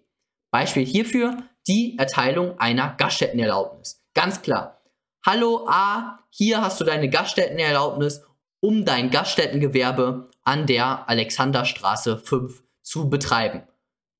Beispiel 0.51 0.85
hierfür 0.85 1.37
die 1.65 1.97
Erteilung 1.97 2.59
einer 2.59 2.93
Gaststättenerlaubnis. 2.95 4.05
Ganz 4.13 4.43
klar. 4.43 4.79
Hallo 5.25 5.65
A, 5.67 6.19
hier 6.29 6.61
hast 6.61 6.79
du 6.79 6.83
deine 6.83 7.09
Gaststättenerlaubnis, 7.09 8.21
um 8.59 8.85
dein 8.85 9.09
Gaststättengewerbe 9.09 10.29
an 10.43 10.67
der 10.67 11.09
Alexanderstraße 11.09 12.19
5 12.19 12.61
zu 12.83 13.09
betreiben. 13.09 13.63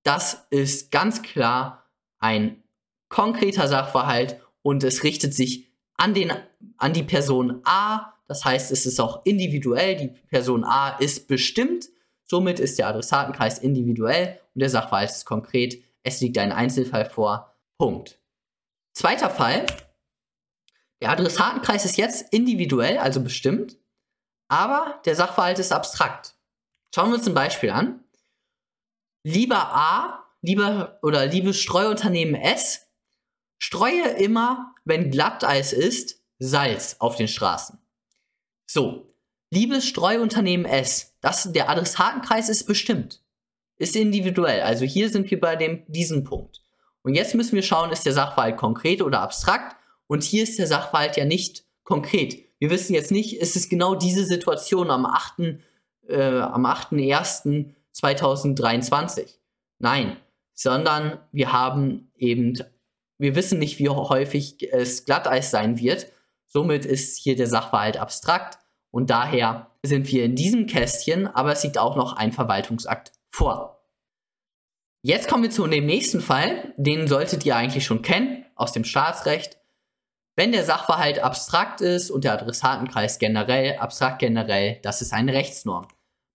Das 0.04 0.46
ist 0.50 0.92
ganz 0.92 1.22
klar 1.22 1.89
ein 2.20 2.63
konkreter 3.10 3.68
Sachverhalt 3.68 4.39
und 4.62 4.84
es 4.84 5.04
richtet 5.04 5.34
sich 5.34 5.72
an, 5.96 6.13
den, 6.13 6.34
an 6.78 6.94
die 6.94 7.04
Person 7.04 7.62
A. 7.63 8.13
Das 8.28 8.46
heißt, 8.46 8.72
es 8.72 8.86
ist 8.86 9.00
auch 9.00 9.26
individuell. 9.26 9.96
Die 9.96 10.08
Person 10.08 10.63
A 10.63 10.98
ist 10.98 11.28
bestimmt. 11.28 11.89
Somit 12.26 12.60
ist 12.60 12.80
der 12.80 12.88
Adressatenkreis 12.88 13.60
individuell 13.60 14.39
und 14.54 14.60
der 14.60 14.70
Sachverhalt 14.70 15.12
ist 15.12 15.26
konkret. 15.26 15.84
Es 16.04 16.22
liegt 16.22 16.38
ein 16.38 16.52
Einzelfall 16.52 17.06
vor. 17.06 17.56
Punkt. 17.78 18.20
Zweiter 18.94 19.30
Fall. 19.30 19.66
Der 21.02 21.12
Adressatenkreis 21.12 21.86
ist 21.86 21.98
jetzt 21.98 22.34
individuell, 22.34 22.98
also 22.98 23.22
bestimmt, 23.22 23.78
aber 24.48 25.02
der 25.06 25.16
Sachverhalt 25.16 25.60
ist 25.60 25.74
abstrakt. 25.74 26.36
Schauen 26.96 27.10
wir 27.10 27.18
uns 27.18 27.28
ein 27.28 27.34
Beispiel 27.34 27.72
an. 27.72 28.03
Lieber 29.23 29.73
A, 29.73 30.25
lieber 30.41 30.99
oder 31.01 31.25
liebes 31.25 31.59
Streuunternehmen 31.59 32.36
S, 32.36 32.88
streue 33.57 34.09
immer, 34.17 34.75
wenn 34.83 35.12
Glatteis 35.12 35.71
ist, 35.71 36.21
Salz 36.39 36.97
auf 36.99 37.15
den 37.15 37.29
Straßen. 37.29 37.79
So, 38.65 39.07
liebes 39.49 39.88
Streuunternehmen 39.88 40.65
S, 40.65 41.15
das, 41.21 41.51
der 41.53 41.69
Adressatenkreis 41.69 42.49
ist 42.49 42.65
bestimmt, 42.65 43.23
ist 43.77 43.95
individuell. 43.95 44.62
Also 44.62 44.83
hier 44.83 45.09
sind 45.09 45.31
wir 45.31 45.39
bei 45.39 45.55
dem, 45.55 45.83
diesem 45.88 46.25
Punkt. 46.25 46.62
Und 47.03 47.15
jetzt 47.15 47.36
müssen 47.36 47.55
wir 47.55 47.63
schauen, 47.63 47.91
ist 47.91 48.05
der 48.05 48.13
Sachverhalt 48.13 48.57
konkret 48.57 49.01
oder 49.01 49.21
abstrakt? 49.21 49.77
Und 50.07 50.23
hier 50.23 50.43
ist 50.43 50.59
der 50.59 50.67
Sachverhalt 50.67 51.15
ja 51.15 51.23
nicht 51.23 51.65
konkret. 51.83 52.38
Wir 52.59 52.69
wissen 52.69 52.93
jetzt 52.93 53.12
nicht, 53.12 53.38
ist 53.38 53.55
es 53.55 53.69
genau 53.69 53.95
diese 53.95 54.25
Situation 54.25 54.89
am 54.89 55.05
8. 55.05 55.59
Äh, 56.07 56.39
am 56.39 56.65
8.1.2023. 57.93 59.38
Nein, 59.79 60.17
sondern 60.53 61.19
wir 61.32 61.51
haben 61.51 62.12
eben, 62.15 62.58
wir 63.17 63.36
wissen 63.36 63.60
nicht, 63.60 63.79
wie 63.79 63.89
häufig 63.89 64.71
es 64.71 65.06
Glatteis 65.06 65.51
sein 65.51 65.79
wird. 65.79 66.08
Somit 66.45 66.86
ist 66.86 67.17
hier 67.17 67.36
der 67.36 67.47
Sachverhalt 67.47 67.97
abstrakt 67.97 68.60
und 68.91 69.10
daher 69.10 69.71
sind 69.84 70.12
wir 70.12 70.23
in 70.23 70.36
diesem 70.36 70.67
Kästchen, 70.67 71.27
aber 71.27 71.51
es 71.51 71.63
liegt 71.63 71.77
auch 71.77 71.95
noch 71.95 72.13
ein 72.15 72.32
Verwaltungsakt 72.32 73.12
vor. 73.29 73.84
Jetzt 75.01 75.27
kommen 75.27 75.43
wir 75.43 75.49
zu 75.49 75.67
dem 75.67 75.86
nächsten 75.86 76.21
Fall, 76.21 76.73
den 76.77 77.08
solltet 77.08 77.45
ihr 77.45 77.58
eigentlich 77.58 77.86
schon 77.86 78.03
kennen 78.03 78.45
aus 78.56 78.71
dem 78.71 78.86
Staatsrecht. 78.86 79.58
Wenn 80.36 80.51
der 80.51 80.63
Sachverhalt 80.63 81.19
abstrakt 81.19 81.82
ist 81.82 82.10
und 82.10 82.23
der 82.23 82.34
Adressatenkreis 82.34 83.19
generell, 83.19 83.77
abstrakt 83.77 84.19
generell, 84.19 84.79
das 84.82 85.01
ist 85.01 85.12
eine 85.12 85.34
Rechtsnorm. 85.34 85.88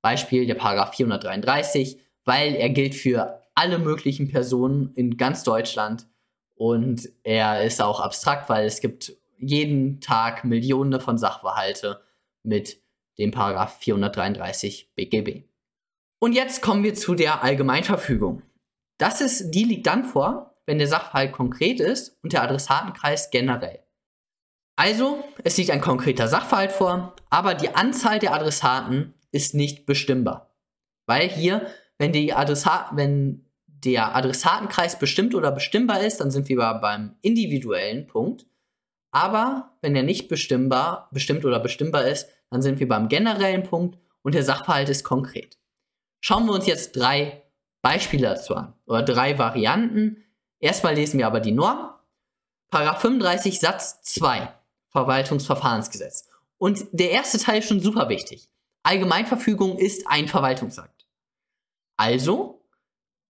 Beispiel 0.09 0.47
der 0.47 0.55
Paragraph 0.55 0.95
433, 0.95 1.99
weil 2.25 2.55
er 2.55 2.71
gilt 2.71 2.95
für 2.95 3.43
alle 3.55 3.79
möglichen 3.79 4.29
Personen 4.29 4.95
in 4.95 5.19
ganz 5.19 5.43
Deutschland 5.45 6.07
und 6.55 7.11
er 7.25 7.63
ist 7.63 7.83
auch 7.83 8.01
abstrakt, 8.01 8.49
weil 8.49 8.65
es 8.65 8.81
gibt 8.81 9.13
jeden 9.37 10.01
Tag 10.01 10.45
Millionen 10.45 10.99
von 10.99 11.19
Sachverhalte 11.19 12.01
mit 12.43 12.81
dem 13.19 13.33
Paragraph 13.33 13.77
433 13.81 14.93
BGB. 14.95 15.45
Und 16.21 16.33
jetzt 16.33 16.63
kommen 16.63 16.85
wir 16.85 16.95
zu 16.95 17.15
der 17.15 17.45
Allgemeinverfügung. 17.45 18.43
Das 18.97 19.21
ist, 19.21 19.51
die 19.51 19.65
liegt 19.65 19.87
dann 19.87 20.05
vor, 20.05 20.55
wenn 20.65 20.79
der 20.79 20.89
Sachverhalt 20.89 21.33
konkret 21.33 21.81
ist 21.81 22.17
und 22.23 22.33
der 22.33 22.45
Adressatenkreis 22.45 23.31
generell. 23.31 23.81
Also, 24.77 25.23
es 25.45 25.59
liegt 25.59 25.71
ein 25.71 25.83
konkreter 25.83 26.29
Sachverhalt 26.29 26.73
vor, 26.73 27.15
aber 27.29 27.55
die 27.55 27.75
Anzahl 27.75 28.19
der 28.21 28.33
Adressaten 28.33 29.13
ist 29.33 29.55
nicht 29.55 29.87
bestimmbar. 29.87 30.55
Weil 31.07 31.29
hier, 31.29 31.67
wenn, 31.99 32.13
Adressat, 32.33 32.91
wenn 32.93 33.47
der 33.67 34.15
Adressatenkreis 34.17 34.99
bestimmt 34.99 35.35
oder 35.35 35.53
bestimmbar 35.53 36.01
ist, 36.01 36.19
dann 36.19 36.31
sind 36.31 36.49
wir 36.49 36.57
beim 36.75 37.17
individuellen 37.23 38.07
Punkt. 38.07 38.47
Aber 39.11 39.77
wenn 39.81 39.97
er 39.97 40.03
nicht 40.03 40.29
bestimmbar, 40.29 41.09
bestimmt 41.13 41.45
oder 41.45 41.61
bestimmbar 41.61 42.07
ist, 42.07 42.29
dann 42.51 42.63
sind 42.63 42.81
wir 42.81 42.89
beim 42.89 43.09
generellen 43.09 43.63
Punkt 43.63 43.99
und 44.23 44.35
der 44.35 44.43
Sachverhalt 44.43 44.89
ist 44.89 45.05
konkret. 45.05 45.59
Schauen 46.21 46.47
wir 46.47 46.53
uns 46.53 46.67
jetzt 46.67 46.97
drei 46.97 47.43
Beispiele 47.83 48.29
dazu 48.29 48.55
an 48.55 48.75
oder 48.87 49.03
drei 49.03 49.39
Varianten. 49.39 50.25
Erstmal 50.59 50.95
lesen 50.95 51.19
wir 51.19 51.27
aber 51.27 51.41
die 51.41 51.53
Norm. 51.53 51.91
Paragraph 52.71 53.01
35 53.01 53.61
Satz 53.61 54.03
2 54.03 54.53
Verwaltungsverfahrensgesetz. 54.91 56.29
Und 56.59 56.87
der 56.93 57.11
erste 57.11 57.39
Teil 57.39 57.61
ist 57.61 57.69
schon 57.69 57.81
super 57.81 58.09
wichtig. 58.09 58.49
Allgemeinverfügung 58.83 59.79
ist 59.79 60.07
ein 60.09 60.29
Verwaltungsakt. 60.29 61.07
Also, 61.97 62.65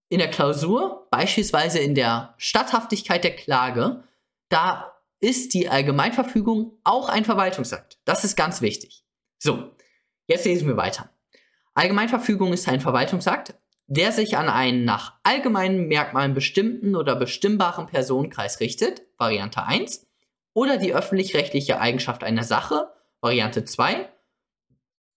in 0.08 0.18
der 0.18 0.30
Klausur, 0.30 1.06
beispielsweise 1.10 1.78
in 1.78 1.94
der 1.94 2.34
Statthaftigkeit 2.38 3.24
der 3.24 3.36
Klage, 3.36 4.04
da 4.48 4.94
ist 5.20 5.54
die 5.54 5.68
Allgemeinverfügung 5.68 6.78
auch 6.84 7.08
ein 7.08 7.24
Verwaltungsakt. 7.24 7.98
Das 8.04 8.24
ist 8.24 8.36
ganz 8.36 8.60
wichtig. 8.60 9.04
So, 9.38 9.72
jetzt 10.26 10.44
lesen 10.44 10.68
wir 10.68 10.76
weiter. 10.76 11.10
Allgemeinverfügung 11.74 12.52
ist 12.52 12.68
ein 12.68 12.80
Verwaltungsakt, 12.80 13.54
der 13.86 14.12
sich 14.12 14.36
an 14.36 14.48
einen 14.48 14.84
nach 14.84 15.14
allgemeinen 15.22 15.88
Merkmalen 15.88 16.34
bestimmten 16.34 16.94
oder 16.94 17.16
bestimmbaren 17.16 17.86
Personenkreis 17.86 18.60
richtet, 18.60 19.02
Variante 19.16 19.64
1, 19.64 20.06
oder 20.52 20.76
die 20.76 20.94
öffentlich-rechtliche 20.94 21.80
Eigenschaft 21.80 22.22
einer 22.22 22.44
Sache, 22.44 22.92
Variante 23.20 23.64
2, 23.64 24.08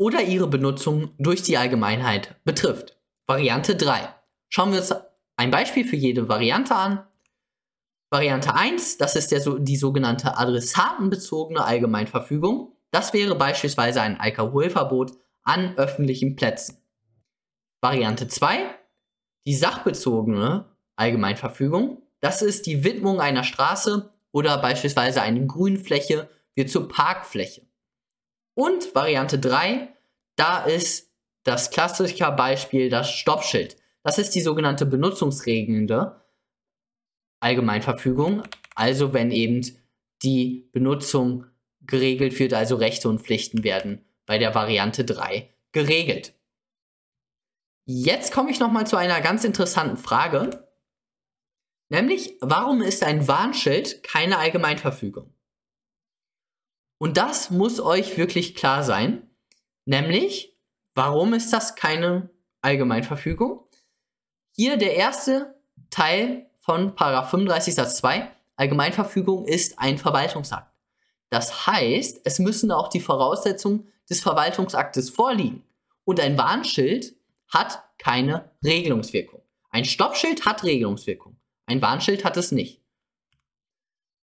oder 0.01 0.23
ihre 0.23 0.47
Benutzung 0.47 1.11
durch 1.19 1.43
die 1.43 1.59
Allgemeinheit 1.59 2.35
betrifft, 2.45 2.97
Variante 3.27 3.77
3. 3.77 4.09
Schauen 4.49 4.73
wir 4.73 4.79
uns 4.79 4.95
ein 5.37 5.51
Beispiel 5.51 5.87
für 5.87 5.97
jede 5.97 6.27
Variante 6.27 6.75
an. 6.75 7.07
Variante 8.09 8.55
1, 8.55 8.97
das 8.97 9.15
ist 9.15 9.31
der, 9.31 9.41
die 9.59 9.77
sogenannte 9.77 10.39
adressatenbezogene 10.39 11.63
Allgemeinverfügung. 11.63 12.73
Das 12.91 13.13
wäre 13.13 13.35
beispielsweise 13.35 14.01
ein 14.01 14.19
Alkoholverbot 14.19 15.13
an 15.43 15.77
öffentlichen 15.77 16.35
Plätzen. 16.35 16.79
Variante 17.83 18.27
2, 18.27 18.75
die 19.47 19.55
sachbezogene 19.55 20.65
Allgemeinverfügung. 20.97 22.01
Das 22.21 22.41
ist 22.41 22.65
die 22.65 22.85
Widmung 22.85 23.21
einer 23.21 23.45
Straße 23.45 24.11
oder 24.33 24.57
beispielsweise 24.63 25.21
eine 25.21 25.47
Grünfläche 25.47 26.31
wird 26.55 26.71
zur 26.71 26.89
Parkfläche. 26.89 27.70
Und 28.55 28.95
Variante 28.95 29.39
3, 29.39 29.89
da 30.37 30.65
ist 30.65 31.11
das 31.45 31.71
Klassikerbeispiel, 31.71 32.91
das 32.91 33.11
Stoppschild. 33.11 33.77
Das 34.03 34.19
ist 34.19 34.35
die 34.35 34.41
sogenannte 34.41 34.87
benutzungsregelnde 34.87 36.21
Allgemeinverfügung. 37.41 38.43
Also 38.75 39.13
wenn 39.13 39.31
eben 39.31 39.63
die 40.23 40.69
Benutzung 40.73 41.47
geregelt 41.81 42.39
wird, 42.39 42.55
also 42.55 42.77
Rechte 42.77 43.09
und 43.09 43.21
Pflichten 43.21 43.65
werden 43.65 44.05
bei 44.27 44.39
der 44.39 44.55
Variante 44.55 45.05
3 45.05 45.51
geregelt. 45.73 46.35
Jetzt 47.87 48.33
komme 48.33 48.51
ich 48.51 48.61
nochmal 48.61 48.87
zu 48.87 48.97
einer 48.97 49.21
ganz 49.21 49.45
interessanten 49.45 49.97
Frage. 49.97 50.69
Nämlich, 51.89 52.37
warum 52.41 52.83
ist 52.83 53.03
ein 53.03 53.27
Warnschild 53.27 54.05
keine 54.05 54.39
Allgemeinverfügung? 54.39 55.35
Und 57.01 57.17
das 57.17 57.51
muss 57.51 57.81
euch 57.81 58.19
wirklich 58.19 58.55
klar 58.55 58.85
sein. 58.85 59.23
Nämlich, 59.87 60.55
warum 60.95 61.33
ist 61.33 61.51
das 61.51 61.75
keine 61.75 62.29
Allgemeinverfügung? 62.61 63.65
Hier 64.53 64.77
der 64.77 64.97
erste 64.97 65.59
Teil 65.89 66.51
von 66.61 66.95
35 66.99 67.75
Satz 67.75 67.97
2. 67.97 68.31
Allgemeinverfügung 68.57 69.47
ist 69.47 69.79
ein 69.79 69.97
Verwaltungsakt. 69.97 70.71
Das 71.31 71.67
heißt, 71.67 72.21
es 72.25 72.39
müssen 72.39 72.71
auch 72.71 72.89
die 72.89 73.01
Voraussetzungen 73.01 73.89
des 74.11 74.21
Verwaltungsaktes 74.21 75.09
vorliegen. 75.09 75.65
Und 76.05 76.21
ein 76.21 76.37
Warnschild 76.37 77.15
hat 77.49 77.83
keine 77.97 78.51
Regelungswirkung. 78.63 79.41
Ein 79.71 79.87
Stoppschild 79.87 80.45
hat 80.45 80.65
Regelungswirkung. 80.65 81.39
Ein 81.65 81.81
Warnschild 81.81 82.27
hat 82.27 82.37
es 82.37 82.53
nicht. 82.53 82.80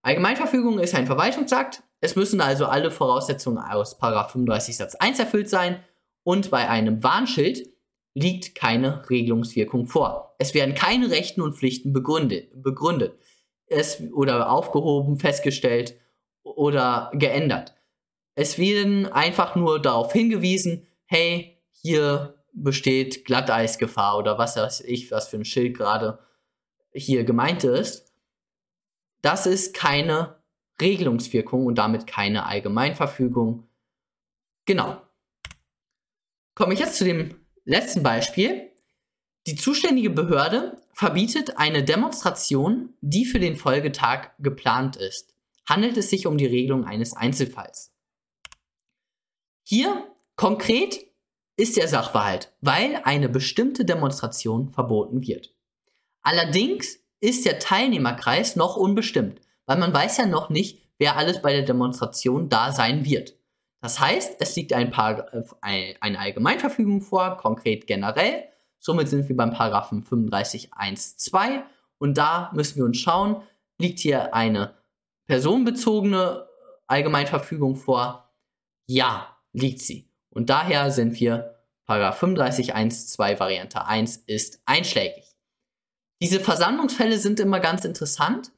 Allgemeinverfügung 0.05 0.79
ist 0.81 0.95
ein 0.95 1.07
Verwaltungsakt. 1.07 1.83
Es 2.01 2.15
müssen 2.15 2.43
also 2.43 2.67
alle 2.67 2.91
Voraussetzungen 2.91 3.59
aus 3.59 3.95
35 3.95 4.77
Satz 4.77 4.95
1 4.97 5.19
erfüllt 5.19 5.49
sein. 5.49 5.83
Und 6.25 6.51
bei 6.51 6.69
einem 6.69 7.03
Warnschild 7.03 7.67
liegt 8.13 8.55
keine 8.55 9.09
Regelungswirkung 9.09 9.87
vor. 9.87 10.37
Es 10.39 10.53
werden 10.53 10.75
keine 10.75 11.11
Rechten 11.11 11.41
und 11.41 11.57
Pflichten 11.57 11.95
begründet, 11.95 12.51
begründet 12.63 13.19
es, 13.67 14.03
oder 14.13 14.51
aufgehoben, 14.51 15.19
festgestellt 15.19 15.97
oder 16.43 17.11
geändert. 17.15 17.75
Es 18.35 18.59
werden 18.59 19.07
einfach 19.07 19.57
nur 19.57 19.81
darauf 19.81 20.13
hingewiesen, 20.13 20.87
hey, 21.07 21.63
hier 21.71 22.35
besteht 22.53 23.25
Glatteisgefahr 23.25 24.19
oder 24.19 24.37
was 24.37 24.57
weiß 24.57 24.83
ich, 24.83 25.11
was 25.11 25.29
für 25.29 25.39
ein 25.39 25.47
Schild 25.47 25.79
gerade 25.79 26.19
hier 26.93 27.25
gemeint 27.25 27.65
ist. 27.65 28.04
Das 29.25 29.47
ist 29.47 29.73
keine 29.73 30.37
Regelungswirkung 30.83 31.65
und 31.65 31.77
damit 31.77 32.07
keine 32.07 32.45
Allgemeinverfügung. 32.45 33.67
Genau. 34.67 35.01
Komme 36.55 36.75
ich 36.75 36.81
jetzt 36.81 36.97
zu 36.97 37.05
dem 37.05 37.35
letzten 37.65 38.03
Beispiel. 38.03 38.71
Die 39.47 39.57
zuständige 39.57 40.11
Behörde 40.11 40.77
verbietet 40.93 41.57
eine 41.57 41.83
Demonstration, 41.83 42.93
die 43.01 43.25
für 43.25 43.41
den 43.41 43.57
Folgetag 43.57 44.33
geplant 44.41 44.97
ist. 44.97 45.35
Handelt 45.67 45.97
es 45.97 46.11
sich 46.11 46.27
um 46.27 46.37
die 46.37 46.45
Regelung 46.45 46.85
eines 46.85 47.15
Einzelfalls. 47.15 47.95
Hier 49.63 50.07
konkret 50.37 51.07
ist 51.57 51.79
der 51.79 51.89
Sachverhalt, 51.89 52.55
weil 52.61 53.01
eine 53.05 53.31
bestimmte 53.31 53.87
Demonstration 53.87 54.69
verboten 54.69 55.23
wird. 55.23 55.55
Allerdings 56.21 56.99
ist 57.25 57.47
der 57.47 57.59
Teilnehmerkreis 57.59 58.55
noch 58.55 58.77
unbestimmt, 58.77 59.41
weil 59.67 59.79
man 59.79 59.95
weiß 59.95 60.19
ja 60.19 60.27
noch 60.27 60.51
nicht, 60.51 60.83
wer 60.99 61.17
alles 61.17 61.41
bei 61.41 61.53
der 61.53 61.63
Demonstration 61.63 62.49
da 62.51 62.71
sein 62.71 63.05
wird. 63.05 63.35
Das 63.81 63.99
heißt, 63.99 64.37
es 64.41 64.57
liegt 64.57 64.73
ein 64.73 64.93
äh, 64.93 65.95
eine 66.01 66.19
Allgemeinverfügung 66.19 67.01
vor, 67.01 67.37
konkret 67.39 67.87
generell. 67.87 68.45
Somit 68.79 69.09
sind 69.09 69.29
wir 69.29 69.37
beim 69.37 69.53
Paragraphen 69.53 70.05
35.1.2 70.05 71.63
und 71.99 72.19
da 72.19 72.51
müssen 72.55 72.77
wir 72.77 72.85
uns 72.85 72.99
schauen, 72.99 73.43
liegt 73.79 74.01
hier 74.01 74.35
eine 74.35 74.75
personenbezogene 75.27 76.47
Allgemeinverfügung 76.87 77.77
vor? 77.77 78.31
Ja, 78.87 79.39
liegt 79.53 79.81
sie. 79.81 80.11
Und 80.29 80.51
daher 80.51 80.91
sind 80.91 81.19
wir 81.19 81.55
Paragraph 81.87 82.23
35.1.2 82.23 83.39
Variante 83.39 83.87
1 83.87 84.17
ist 84.27 84.61
einschlägig. 84.67 85.34
Diese 86.25 86.41
Versammlungsfälle 86.41 87.19
sind 87.19 87.39
immer 87.39 87.61
ganz 87.61 87.85
interessant, 87.85 88.51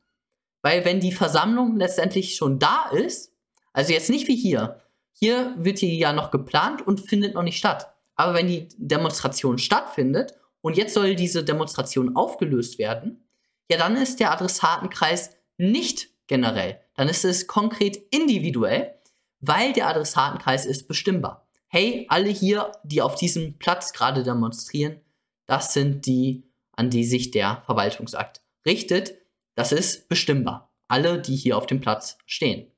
weil 0.62 0.84
wenn 0.84 1.00
die 1.00 1.10
Versammlung 1.10 1.76
letztendlich 1.76 2.36
schon 2.36 2.60
da 2.60 2.90
ist, 2.92 3.32
also 3.72 3.92
jetzt 3.92 4.08
nicht 4.08 4.28
wie 4.28 4.36
hier, 4.36 4.80
hier 5.10 5.52
wird 5.58 5.80
die 5.80 5.98
ja 5.98 6.12
noch 6.12 6.30
geplant 6.30 6.86
und 6.86 7.00
findet 7.00 7.34
noch 7.34 7.42
nicht 7.42 7.58
statt. 7.58 7.92
Aber 8.14 8.34
wenn 8.34 8.46
die 8.46 8.68
Demonstration 8.78 9.58
stattfindet 9.58 10.34
und 10.60 10.76
jetzt 10.76 10.94
soll 10.94 11.16
diese 11.16 11.42
Demonstration 11.42 12.14
aufgelöst 12.14 12.78
werden, 12.78 13.26
ja, 13.68 13.78
dann 13.78 13.96
ist 13.96 14.20
der 14.20 14.30
Adressatenkreis 14.30 15.32
nicht 15.58 16.10
generell. 16.28 16.80
Dann 16.94 17.08
ist 17.08 17.24
es 17.24 17.48
konkret 17.48 17.96
individuell, 18.12 18.94
weil 19.40 19.72
der 19.72 19.88
Adressatenkreis 19.88 20.66
ist 20.66 20.86
bestimmbar. 20.86 21.48
Hey, 21.66 22.06
alle 22.10 22.28
hier, 22.28 22.70
die 22.84 23.02
auf 23.02 23.16
diesem 23.16 23.58
Platz 23.58 23.92
gerade 23.92 24.22
demonstrieren, 24.22 25.00
das 25.46 25.72
sind 25.72 26.06
die, 26.06 26.45
an 26.76 26.90
die 26.90 27.04
sich 27.04 27.30
der 27.30 27.62
Verwaltungsakt 27.66 28.42
richtet. 28.64 29.14
Das 29.54 29.72
ist 29.72 30.08
bestimmbar. 30.08 30.72
Alle, 30.88 31.20
die 31.20 31.34
hier 31.34 31.56
auf 31.56 31.66
dem 31.66 31.80
Platz 31.80 32.18
stehen. 32.26 32.70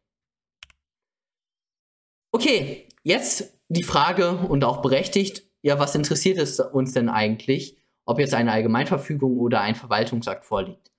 Okay, 2.32 2.88
jetzt 3.02 3.58
die 3.68 3.82
Frage 3.82 4.32
und 4.32 4.64
auch 4.64 4.80
berechtigt, 4.80 5.42
ja, 5.62 5.78
was 5.78 5.94
interessiert 5.94 6.38
es 6.38 6.61
uns 6.61 6.92
denn 6.92 7.08
eigentlich, 7.08 7.76
ob 8.04 8.18
jetzt 8.18 8.34
eine 8.34 8.52
Allgemeinverfügung 8.52 9.38
oder 9.38 9.61
ein 9.61 9.74
Verwaltungsakt 9.74 10.46
vorliegt? 10.46 10.92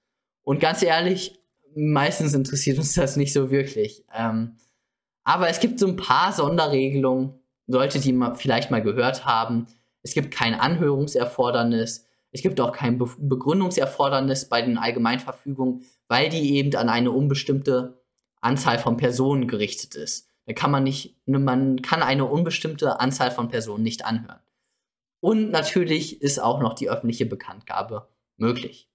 Und 0.44 0.60
ganz 0.60 0.84
ehrlich, 0.84 1.40
meistens 1.76 2.34
interessiert 2.34 2.78
uns 2.78 2.94
das 2.94 3.16
nicht 3.16 3.34
so 3.34 3.52
wirklich. 3.52 4.04
Ähm, 4.14 4.58
aber 5.24 5.50
es 5.50 5.60
gibt 5.60 5.80
so 5.80 5.88
ein 5.88 5.96
paar 5.96 6.34
Sonderregelungen, 6.34 7.40
sollte 7.68 8.00
die 8.00 8.18
vielleicht 8.36 8.72
mal 8.72 8.82
gehört 8.82 9.26
haben. 9.26 9.68
Es 10.02 10.14
gibt 10.14 10.32
kein 10.32 10.56
Anhörungserfordernis. 10.56 12.06
Es 12.32 12.42
gibt 12.42 12.60
auch 12.62 12.72
kein 12.72 12.98
Be 12.98 13.10
Begründungserfordernis 13.18 14.50
bei 14.50 14.62
den 14.62 14.78
Allgemeinverfügungen, 14.78 15.84
weil 16.08 16.30
die 16.30 16.56
eben 16.56 16.76
an 16.76 16.90
eine 16.90 17.12
unbestimmte 17.12 18.02
Anzahl 18.42 18.80
von 18.80 18.98
Personen 18.98 19.48
gerichtet 19.48 19.96
ist. 19.96 20.30
Da 20.46 20.54
kann 20.54 20.72
man 20.72 20.84
nicht, 20.84 21.16
ne, 21.28 21.40
man 21.40 21.82
kann 21.82 22.02
eine 22.02 22.26
unbestimmte 22.26 23.00
Anzahl 23.00 23.32
von 23.32 23.50
Personen 23.50 23.84
nicht 23.84 24.06
anhören. 24.06 24.40
Und 25.20 25.52
natürlich 25.52 26.22
ist 26.22 26.42
auch 26.42 26.62
noch 26.62 26.74
die 26.74 26.90
öffentliche 26.90 27.26
Bekanntgabe 27.26 28.08
möglich. 28.38 28.90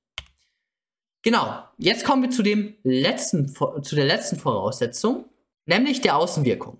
Genau, 1.22 1.62
jetzt 1.78 2.04
kommen 2.04 2.22
wir 2.22 2.30
zu 2.30 2.42
dem 2.42 2.74
letzten, 2.82 3.48
zu 3.48 3.94
der 3.94 4.04
letzten 4.04 4.36
Voraussetzung, 4.36 5.26
nämlich 5.64 6.00
der 6.00 6.16
Außenwirkung. 6.16 6.78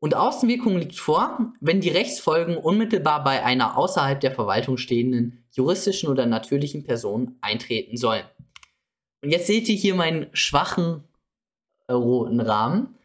Und 0.00 0.14
Außenwirkung 0.14 0.76
liegt 0.76 0.96
vor, 0.96 1.52
wenn 1.60 1.80
die 1.80 1.88
Rechtsfolgen 1.88 2.56
unmittelbar 2.56 3.24
bei 3.24 3.44
einer 3.44 3.76
außerhalb 3.76 4.20
der 4.20 4.30
Verwaltung 4.30 4.76
stehenden 4.76 5.44
juristischen 5.58 6.08
oder 6.08 6.24
natürlichen 6.24 6.84
Person 6.84 7.36
eintreten 7.40 7.96
sollen. 7.96 8.24
Und 9.22 9.30
jetzt 9.30 9.48
seht 9.48 9.68
ihr 9.68 9.74
hier 9.74 9.94
meinen 9.94 10.28
schwachen 10.32 11.02
äh, 11.88 11.92
roten 11.92 12.40
Rahmen. 12.40 12.96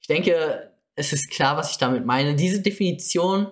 Ich 0.00 0.06
denke, 0.06 0.70
es 0.94 1.12
ist 1.12 1.30
klar, 1.30 1.56
was 1.56 1.72
ich 1.72 1.78
damit 1.78 2.04
meine. 2.04 2.36
Diese 2.36 2.60
Definition, 2.60 3.48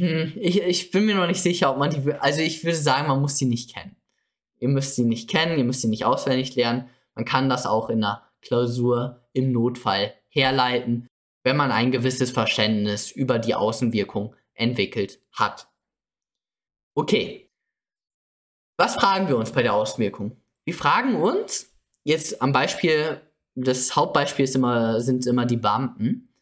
hm, 0.00 0.32
ich, 0.40 0.62
ich 0.62 0.90
bin 0.90 1.04
mir 1.04 1.14
noch 1.14 1.26
nicht 1.26 1.42
sicher, 1.42 1.70
ob 1.70 1.78
man 1.78 1.90
die, 1.90 2.12
also 2.14 2.40
ich 2.40 2.64
würde 2.64 2.76
sagen, 2.76 3.08
man 3.08 3.20
muss 3.20 3.36
die 3.36 3.44
nicht 3.44 3.74
kennen. 3.74 3.96
Ihr 4.58 4.68
müsst 4.68 4.94
sie 4.94 5.04
nicht 5.04 5.28
kennen, 5.28 5.58
ihr 5.58 5.64
müsst 5.64 5.82
sie 5.82 5.88
nicht 5.88 6.06
auswendig 6.06 6.54
lernen. 6.56 6.88
Man 7.14 7.24
kann 7.26 7.50
das 7.50 7.66
auch 7.66 7.90
in 7.90 8.02
einer 8.02 8.26
Klausur 8.40 9.28
im 9.34 9.52
Notfall 9.52 10.14
herleiten, 10.28 11.08
wenn 11.42 11.56
man 11.56 11.70
ein 11.72 11.90
gewisses 11.90 12.30
Verständnis 12.30 13.10
über 13.10 13.38
die 13.38 13.54
Außenwirkung 13.54 14.34
entwickelt 14.54 15.20
hat. 15.32 15.68
Okay. 16.94 17.50
Was 18.78 18.94
fragen 18.94 19.28
wir 19.28 19.36
uns 19.36 19.52
bei 19.52 19.62
der 19.62 19.74
Außenwirkung? 19.74 20.36
Wir 20.64 20.74
fragen 20.74 21.16
uns 21.16 21.72
jetzt 22.04 22.42
am 22.42 22.52
Beispiel 22.52 23.20
das 23.54 23.94
Hauptbeispiel 23.96 24.44
ist 24.44 24.54
immer, 24.54 25.00
sind 25.00 25.26
immer 25.26 25.46
die 25.46 25.56
Beamten, 25.56 26.34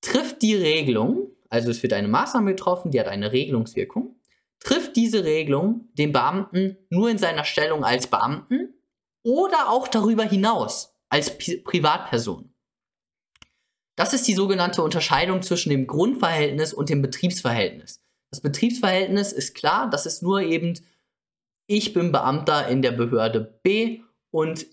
trifft 0.00 0.42
die 0.42 0.54
Regelung, 0.54 1.30
also 1.48 1.70
es 1.70 1.82
wird 1.82 1.92
eine 1.92 2.08
Maßnahme 2.08 2.50
getroffen, 2.50 2.90
die 2.90 2.98
hat 2.98 3.06
eine 3.06 3.32
Regelungswirkung, 3.32 4.16
trifft 4.60 4.96
diese 4.96 5.24
Regelung 5.24 5.88
den 5.94 6.12
Beamten 6.12 6.76
nur 6.90 7.08
in 7.08 7.18
seiner 7.18 7.44
Stellung 7.44 7.84
als 7.84 8.06
Beamten 8.06 8.74
oder 9.22 9.68
auch 9.68 9.88
darüber 9.88 10.24
hinaus 10.24 10.96
als 11.08 11.38
P 11.38 11.58
Privatperson. 11.58 12.52
Das 13.96 14.12
ist 14.12 14.26
die 14.26 14.34
sogenannte 14.34 14.82
Unterscheidung 14.82 15.42
zwischen 15.42 15.70
dem 15.70 15.86
Grundverhältnis 15.86 16.74
und 16.74 16.88
dem 16.88 17.00
Betriebsverhältnis. 17.00 18.03
Das 18.34 18.40
Betriebsverhältnis 18.40 19.30
ist 19.30 19.54
klar, 19.54 19.88
das 19.88 20.06
ist 20.06 20.20
nur 20.20 20.40
eben, 20.40 20.76
ich 21.68 21.92
bin 21.92 22.10
Beamter 22.10 22.66
in 22.66 22.82
der 22.82 22.90
Behörde 22.90 23.60
B 23.62 24.00
und 24.32 24.66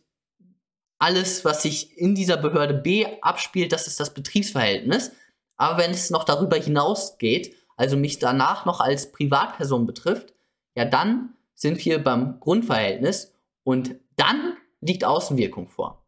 alles, 0.97 1.45
was 1.45 1.61
sich 1.61 1.95
in 1.95 2.15
dieser 2.15 2.37
Behörde 2.37 2.73
B 2.73 3.05
abspielt, 3.21 3.71
das 3.71 3.85
ist 3.85 3.99
das 3.99 4.15
Betriebsverhältnis. 4.15 5.11
Aber 5.57 5.77
wenn 5.77 5.91
es 5.91 6.09
noch 6.09 6.23
darüber 6.23 6.57
hinausgeht, 6.57 7.55
also 7.77 7.97
mich 7.97 8.17
danach 8.17 8.65
noch 8.65 8.79
als 8.79 9.11
Privatperson 9.11 9.85
betrifft, 9.85 10.33
ja, 10.75 10.83
dann 10.83 11.35
sind 11.53 11.85
wir 11.85 12.03
beim 12.03 12.39
Grundverhältnis 12.39 13.31
und 13.63 13.93
dann 14.15 14.57
liegt 14.79 15.03
Außenwirkung 15.03 15.67
vor. 15.67 16.03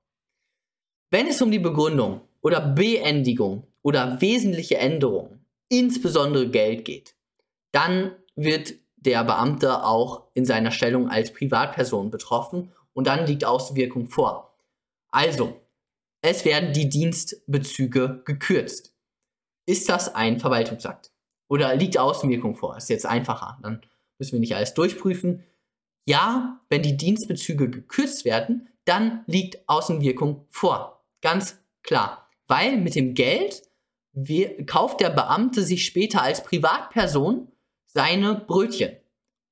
Wenn 1.11 1.27
es 1.27 1.39
um 1.39 1.51
die 1.51 1.59
Begründung 1.59 2.21
oder 2.41 2.61
Beendigung 2.61 3.67
oder 3.83 4.19
wesentliche 4.21 4.79
Änderungen, 4.79 5.45
insbesondere 5.69 6.49
Geld 6.49 6.85
geht, 6.85 7.15
dann 7.73 8.15
wird 8.35 8.75
der 8.95 9.25
Beamte 9.25 9.83
auch 9.83 10.29
in 10.33 10.45
seiner 10.45 10.71
Stellung 10.71 11.09
als 11.09 11.33
Privatperson 11.33 12.09
betroffen 12.09 12.71
und 12.93 13.07
dann 13.07 13.27
liegt 13.27 13.43
Außenwirkung 13.43 14.07
vor. 14.07 14.55
Also, 15.11 15.59
es 16.21 16.45
werden 16.45 16.71
die 16.71 16.87
Dienstbezüge 16.87 18.21
gekürzt. 18.23 18.95
Ist 19.65 19.89
das 19.89 20.15
ein 20.15 20.39
Verwaltungsakt? 20.39 21.11
Oder 21.49 21.75
liegt 21.75 21.97
Außenwirkung 21.97 22.55
vor? 22.55 22.77
Ist 22.77 22.89
jetzt 22.89 23.05
einfacher. 23.05 23.59
Dann 23.61 23.81
müssen 24.17 24.33
wir 24.33 24.39
nicht 24.39 24.55
alles 24.55 24.73
durchprüfen. 24.73 25.43
Ja, 26.05 26.61
wenn 26.69 26.81
die 26.81 26.97
Dienstbezüge 26.97 27.69
gekürzt 27.69 28.23
werden, 28.25 28.69
dann 28.85 29.23
liegt 29.27 29.67
Außenwirkung 29.67 30.45
vor. 30.49 31.03
Ganz 31.21 31.59
klar. 31.81 32.29
Weil 32.47 32.77
mit 32.77 32.95
dem 32.95 33.13
Geld 33.13 33.63
kauft 34.65 35.01
der 35.01 35.09
Beamte 35.09 35.63
sich 35.63 35.85
später 35.85 36.21
als 36.21 36.43
Privatperson 36.43 37.47
seine 37.93 38.35
Brötchen. 38.35 38.97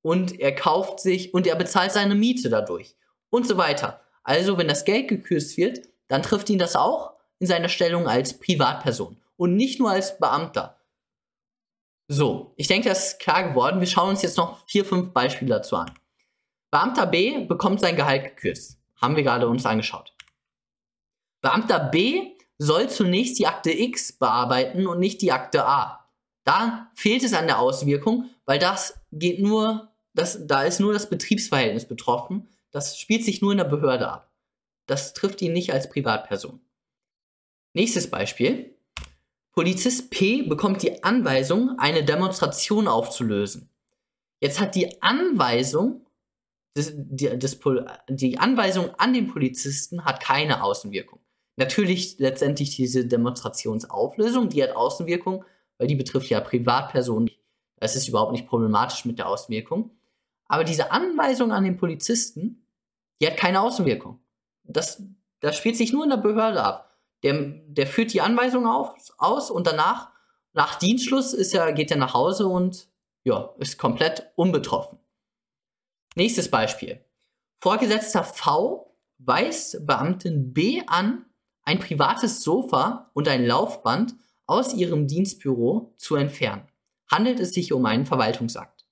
Und 0.02 0.40
er 0.40 0.54
kauft 0.54 1.00
sich 1.00 1.32
und 1.32 1.46
er 1.46 1.54
bezahlt 1.54 1.92
seine 1.92 2.14
Miete 2.14 2.50
dadurch. 2.50 2.96
Und 3.30 3.46
so 3.46 3.56
weiter. 3.56 4.00
Also, 4.24 4.58
wenn 4.58 4.68
das 4.68 4.84
Geld 4.84 5.08
gekürzt 5.08 5.56
wird, 5.56 5.80
dann 6.08 6.22
trifft 6.22 6.50
ihn 6.50 6.58
das 6.58 6.76
auch 6.76 7.12
in 7.38 7.46
seiner 7.46 7.68
Stellung 7.68 8.06
als 8.06 8.38
Privatperson 8.38 9.16
und 9.36 9.56
nicht 9.56 9.80
nur 9.80 9.90
als 9.90 10.18
Beamter. 10.18 10.76
So, 12.08 12.52
ich 12.56 12.68
denke, 12.68 12.88
das 12.88 13.08
ist 13.08 13.20
klar 13.20 13.48
geworden. 13.48 13.80
Wir 13.80 13.86
schauen 13.86 14.10
uns 14.10 14.22
jetzt 14.22 14.36
noch 14.36 14.64
vier, 14.66 14.84
fünf 14.84 15.12
Beispiele 15.12 15.54
dazu 15.54 15.76
an. 15.76 15.90
Beamter 16.70 17.06
B 17.06 17.44
bekommt 17.46 17.80
sein 17.80 17.96
Gehalt 17.96 18.24
gekürzt. 18.24 18.78
Haben 19.00 19.16
wir 19.16 19.22
gerade 19.22 19.48
uns 19.48 19.66
angeschaut. 19.66 20.12
Beamter 21.40 21.78
B 21.78 22.32
soll 22.58 22.88
zunächst 22.88 23.38
die 23.38 23.46
Akte 23.46 23.72
X 23.72 24.12
bearbeiten 24.12 24.86
und 24.86 25.00
nicht 25.00 25.22
die 25.22 25.32
Akte 25.32 25.66
A. 25.66 26.01
Da 26.44 26.90
fehlt 26.94 27.22
es 27.22 27.34
an 27.34 27.46
der 27.46 27.58
Auswirkung, 27.58 28.30
weil 28.44 28.58
das 28.58 29.00
geht 29.12 29.40
nur, 29.40 29.92
das, 30.14 30.46
da 30.46 30.62
ist 30.62 30.80
nur 30.80 30.92
das 30.92 31.08
Betriebsverhältnis 31.08 31.86
betroffen. 31.86 32.48
Das 32.70 32.98
spielt 32.98 33.24
sich 33.24 33.42
nur 33.42 33.52
in 33.52 33.58
der 33.58 33.64
Behörde 33.64 34.08
ab. 34.08 34.32
Das 34.86 35.14
trifft 35.14 35.40
ihn 35.42 35.52
nicht 35.52 35.72
als 35.72 35.88
Privatperson. 35.88 36.60
Nächstes 37.74 38.10
Beispiel. 38.10 38.76
Polizist 39.52 40.10
P 40.10 40.42
bekommt 40.42 40.82
die 40.82 41.04
Anweisung, 41.04 41.78
eine 41.78 42.04
Demonstration 42.04 42.88
aufzulösen. 42.88 43.68
Jetzt 44.40 44.60
hat 44.60 44.74
die 44.74 45.00
Anweisung, 45.02 46.06
des, 46.76 46.92
die, 46.96 47.38
des, 47.38 47.60
die 48.08 48.38
Anweisung 48.38 48.90
an 48.96 49.12
den 49.12 49.28
Polizisten 49.28 50.04
hat 50.04 50.20
keine 50.20 50.64
Außenwirkung. 50.64 51.20
Natürlich 51.56 52.18
letztendlich 52.18 52.74
diese 52.74 53.06
Demonstrationsauflösung, 53.06 54.48
die 54.48 54.62
hat 54.62 54.74
Außenwirkung, 54.74 55.44
weil 55.82 55.88
die 55.88 55.96
betrifft 55.96 56.28
ja 56.28 56.40
Privatpersonen. 56.40 57.28
Das 57.80 57.96
ist 57.96 58.06
überhaupt 58.06 58.30
nicht 58.30 58.46
problematisch 58.46 59.04
mit 59.04 59.18
der 59.18 59.28
Außenwirkung. 59.28 59.90
Aber 60.46 60.62
diese 60.62 60.92
Anweisung 60.92 61.50
an 61.50 61.64
den 61.64 61.76
Polizisten, 61.76 62.64
die 63.20 63.26
hat 63.26 63.36
keine 63.36 63.60
Außenwirkung. 63.60 64.20
Das, 64.62 65.02
das 65.40 65.56
spielt 65.56 65.76
sich 65.76 65.92
nur 65.92 66.04
in 66.04 66.10
der 66.10 66.18
Behörde 66.18 66.62
ab. 66.62 66.96
Der, 67.24 67.34
der 67.66 67.88
führt 67.88 68.12
die 68.12 68.20
Anweisung 68.20 68.68
auf, 68.68 68.94
aus 69.18 69.50
und 69.50 69.66
danach, 69.66 70.10
nach 70.52 70.76
Dienstschluss, 70.76 71.32
ist 71.32 71.52
er, 71.52 71.72
geht 71.72 71.90
er 71.90 71.96
nach 71.96 72.14
Hause 72.14 72.46
und 72.46 72.86
ja, 73.24 73.52
ist 73.58 73.76
komplett 73.76 74.30
unbetroffen. 74.36 75.00
Nächstes 76.14 76.48
Beispiel. 76.48 77.04
Vorgesetzter 77.58 78.22
V 78.22 78.94
weist 79.18 79.84
Beamtin 79.84 80.52
B 80.52 80.80
an, 80.86 81.24
ein 81.64 81.80
privates 81.80 82.44
Sofa 82.44 83.10
und 83.14 83.26
ein 83.26 83.44
Laufband 83.44 84.14
aus 84.52 84.74
ihrem 84.74 85.08
Dienstbüro 85.08 85.94
zu 85.96 86.14
entfernen. 86.16 86.68
Handelt 87.10 87.40
es 87.40 87.54
sich 87.54 87.72
um 87.72 87.86
einen 87.86 88.04
Verwaltungsakt? 88.04 88.86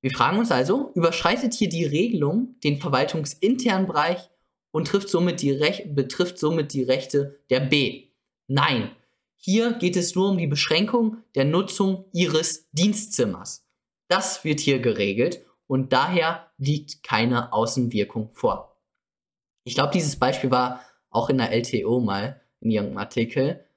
Wir 0.00 0.10
fragen 0.10 0.38
uns 0.38 0.50
also, 0.50 0.90
überschreitet 0.94 1.54
hier 1.54 1.68
die 1.68 1.84
Regelung 1.84 2.56
den 2.64 2.80
verwaltungsinternen 2.80 3.86
Bereich 3.86 4.30
und 4.72 4.88
trifft 4.88 5.10
somit 5.10 5.42
die 5.42 5.52
betrifft 5.86 6.38
somit 6.38 6.72
die 6.72 6.82
Rechte 6.82 7.38
der 7.50 7.60
B? 7.60 8.08
Nein, 8.48 8.90
hier 9.36 9.74
geht 9.74 9.96
es 9.96 10.16
nur 10.16 10.30
um 10.30 10.38
die 10.38 10.48
Beschränkung 10.48 11.18
der 11.36 11.44
Nutzung 11.44 12.06
ihres 12.12 12.68
Dienstzimmers. 12.72 13.64
Das 14.08 14.42
wird 14.42 14.58
hier 14.58 14.80
geregelt 14.80 15.44
und 15.68 15.92
daher 15.92 16.50
liegt 16.58 17.04
keine 17.04 17.52
Außenwirkung 17.52 18.30
vor. 18.32 18.76
Ich 19.62 19.74
glaube, 19.74 19.92
dieses 19.92 20.16
Beispiel 20.16 20.50
war 20.50 20.80
auch 21.10 21.30
in 21.30 21.38
der 21.38 21.52
LTO 21.52 22.00
mal 22.00 22.40
in 22.60 22.72
irgendeinem 22.72 22.98
Artikel. 22.98 23.67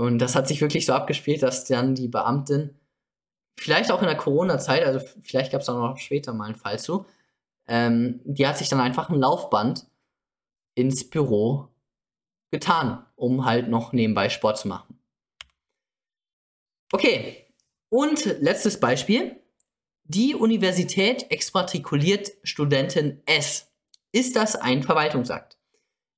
Und 0.00 0.18
das 0.18 0.34
hat 0.34 0.48
sich 0.48 0.62
wirklich 0.62 0.86
so 0.86 0.94
abgespielt, 0.94 1.42
dass 1.42 1.66
dann 1.66 1.94
die 1.94 2.08
Beamtin, 2.08 2.74
vielleicht 3.58 3.92
auch 3.92 4.00
in 4.00 4.06
der 4.06 4.16
Corona-Zeit, 4.16 4.82
also 4.82 5.06
vielleicht 5.20 5.52
gab 5.52 5.60
es 5.60 5.68
auch 5.68 5.76
noch 5.76 5.98
später 5.98 6.32
mal 6.32 6.46
einen 6.46 6.54
Fall 6.54 6.78
zu, 6.78 7.04
ähm, 7.68 8.22
die 8.24 8.46
hat 8.46 8.56
sich 8.56 8.70
dann 8.70 8.80
einfach 8.80 9.10
ein 9.10 9.20
Laufband 9.20 9.86
ins 10.74 11.10
Büro 11.10 11.68
getan, 12.50 13.04
um 13.14 13.44
halt 13.44 13.68
noch 13.68 13.92
nebenbei 13.92 14.30
Sport 14.30 14.56
zu 14.56 14.68
machen. 14.68 14.98
Okay, 16.92 17.44
und 17.90 18.24
letztes 18.40 18.80
Beispiel. 18.80 19.36
Die 20.04 20.34
Universität 20.34 21.30
exmatrikuliert 21.30 22.32
Studentin 22.42 23.22
S. 23.26 23.70
Ist 24.12 24.34
das 24.34 24.56
ein 24.56 24.82
Verwaltungsakt? 24.82 25.58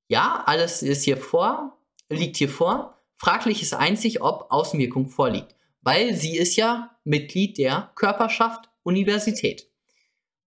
Ja, 0.06 0.44
alles 0.46 0.82
ist 0.82 1.02
hier 1.02 1.16
vor, 1.16 1.76
liegt 2.08 2.36
hier 2.36 2.48
vor. 2.48 3.01
Fraglich 3.24 3.62
ist 3.62 3.72
einzig, 3.72 4.20
ob 4.20 4.50
Außenwirkung 4.50 5.06
vorliegt, 5.06 5.54
weil 5.80 6.16
sie 6.16 6.36
ist 6.36 6.56
ja 6.56 6.90
Mitglied 7.04 7.56
der 7.56 7.92
Körperschaft 7.94 8.68
Universität. 8.82 9.68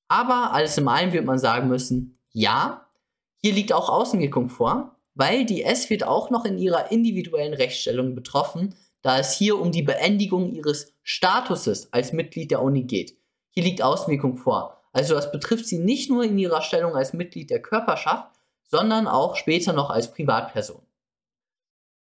Aber 0.10 0.52
alles 0.52 0.78
in 0.78 0.86
allem 0.86 1.14
wird 1.14 1.24
man 1.24 1.40
sagen 1.40 1.70
müssen, 1.70 2.20
ja, 2.34 2.90
hier 3.38 3.54
liegt 3.54 3.72
auch 3.72 3.88
Außenwirkung 3.88 4.50
vor, 4.50 5.00
weil 5.14 5.46
die 5.46 5.64
S 5.64 5.90
wird 5.90 6.04
auch 6.04 6.32
noch 6.32 6.44
in 6.44 6.58
ihrer 6.58 6.92
individuellen 6.92 7.54
Rechtsstellung 7.54 8.14
betroffen, 8.14 8.76
da 9.02 9.20
es 9.20 9.32
hier 9.38 9.58
um 9.58 9.72
die 9.72 9.84
Beendigung 9.84 10.52
ihres 10.52 10.94
Statuses 11.02 11.94
als 11.94 12.12
Mitglied 12.12 12.52
der 12.52 12.62
Uni 12.62 12.84
geht. 12.84 13.18
Hier 13.52 13.64
liegt 13.64 13.82
Außenwirkung 13.82 14.36
vor. 14.36 14.82
Also 14.92 15.16
das 15.16 15.32
betrifft 15.32 15.66
sie 15.66 15.80
nicht 15.80 16.10
nur 16.10 16.26
in 16.26 16.38
ihrer 16.38 16.62
Stellung 16.62 16.94
als 16.94 17.14
Mitglied 17.14 17.52
der 17.52 17.62
Körperschaft, 17.62 18.28
sondern 18.68 19.08
auch 19.08 19.38
später 19.38 19.72
noch 19.72 19.90
als 19.92 20.12
Privatperson. 20.12 20.85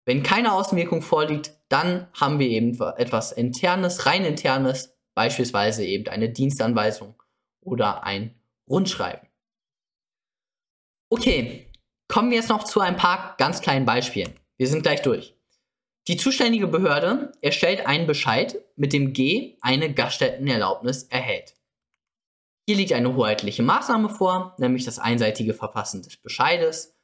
Wenn 0.08 0.22
keine 0.22 0.54
Außenwirkung 0.54 1.02
vorliegt, 1.02 1.52
dann 1.68 2.06
haben 2.14 2.38
wir 2.38 2.48
eben 2.48 2.80
etwas 2.96 3.30
Internes, 3.30 4.06
rein 4.06 4.24
Internes, 4.24 4.96
beispielsweise 5.14 5.84
eben 5.84 6.08
eine 6.08 6.30
Dienstanweisung 6.30 7.22
oder 7.60 8.04
ein 8.04 8.34
Rundschreiben. 8.70 9.28
Okay, 11.10 11.70
kommen 12.08 12.30
wir 12.30 12.38
jetzt 12.38 12.48
noch 12.48 12.64
zu 12.64 12.80
ein 12.80 12.96
paar 12.96 13.34
ganz 13.36 13.60
kleinen 13.60 13.84
Beispielen. 13.84 14.32
Wir 14.56 14.66
sind 14.66 14.82
gleich 14.82 15.02
durch. 15.02 15.36
Die 16.06 16.16
zuständige 16.16 16.68
Behörde 16.68 17.32
erstellt 17.42 17.86
einen 17.86 18.06
Bescheid, 18.06 18.64
mit 18.76 18.94
dem 18.94 19.12
G 19.12 19.58
eine 19.60 19.92
Gaststättenerlaubnis 19.92 21.02
erhält. 21.02 21.54
Hier 22.66 22.76
liegt 22.76 22.94
eine 22.94 23.14
hoheitliche 23.14 23.62
Maßnahme 23.62 24.08
vor, 24.08 24.56
nämlich 24.56 24.86
das 24.86 24.98
einseitige 24.98 25.52
Verfassen 25.52 26.00
des 26.00 26.16
Bescheides. 26.16 26.97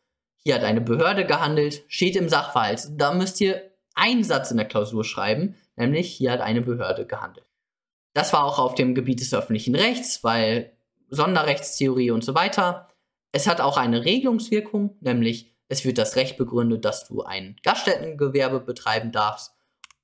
Hier 0.45 0.57
hat 0.57 0.63
eine 0.63 0.83
Behörde 0.83 1.25
gehandelt, 1.25 1.85
steht 1.89 2.17
im 2.17 2.29
Sachverhalt. 2.29 2.89
Da 2.93 3.15
müsst 3.15 3.41
ihr 3.41 3.71
einen 3.95 4.25
Satz 4.25 4.51
in 4.51 4.59
der 4.59 4.69
Klausur 4.69 5.03
schreiben, 5.03 5.57
nämlich 5.77 6.13
hier 6.13 6.33
hat 6.33 6.43
eine 6.43 6.61
Behörde 6.61 7.07
gehandelt. 7.07 7.47
Das 8.13 8.33
war 8.33 8.45
auch 8.45 8.59
auf 8.59 8.75
dem 8.75 8.95
Gebiet 8.95 9.21
des 9.21 9.33
öffentlichen 9.33 9.75
Rechts, 9.75 10.23
weil 10.23 10.73
Sonderrechtstheorie 11.09 12.11
und 12.11 12.23
so 12.23 12.35
weiter. 12.35 12.89
Es 13.33 13.47
hat 13.47 13.61
auch 13.61 13.79
eine 13.79 14.05
Regelungswirkung, 14.05 14.97
nämlich 15.01 15.55
es 15.69 15.85
wird 15.85 15.97
das 15.97 16.15
Recht 16.15 16.37
begründet, 16.37 16.85
dass 16.85 17.09
du 17.09 17.23
ein 17.23 17.57
Gaststättengewerbe 17.63 18.61
betreiben 18.61 19.13
darfst. 19.13 19.55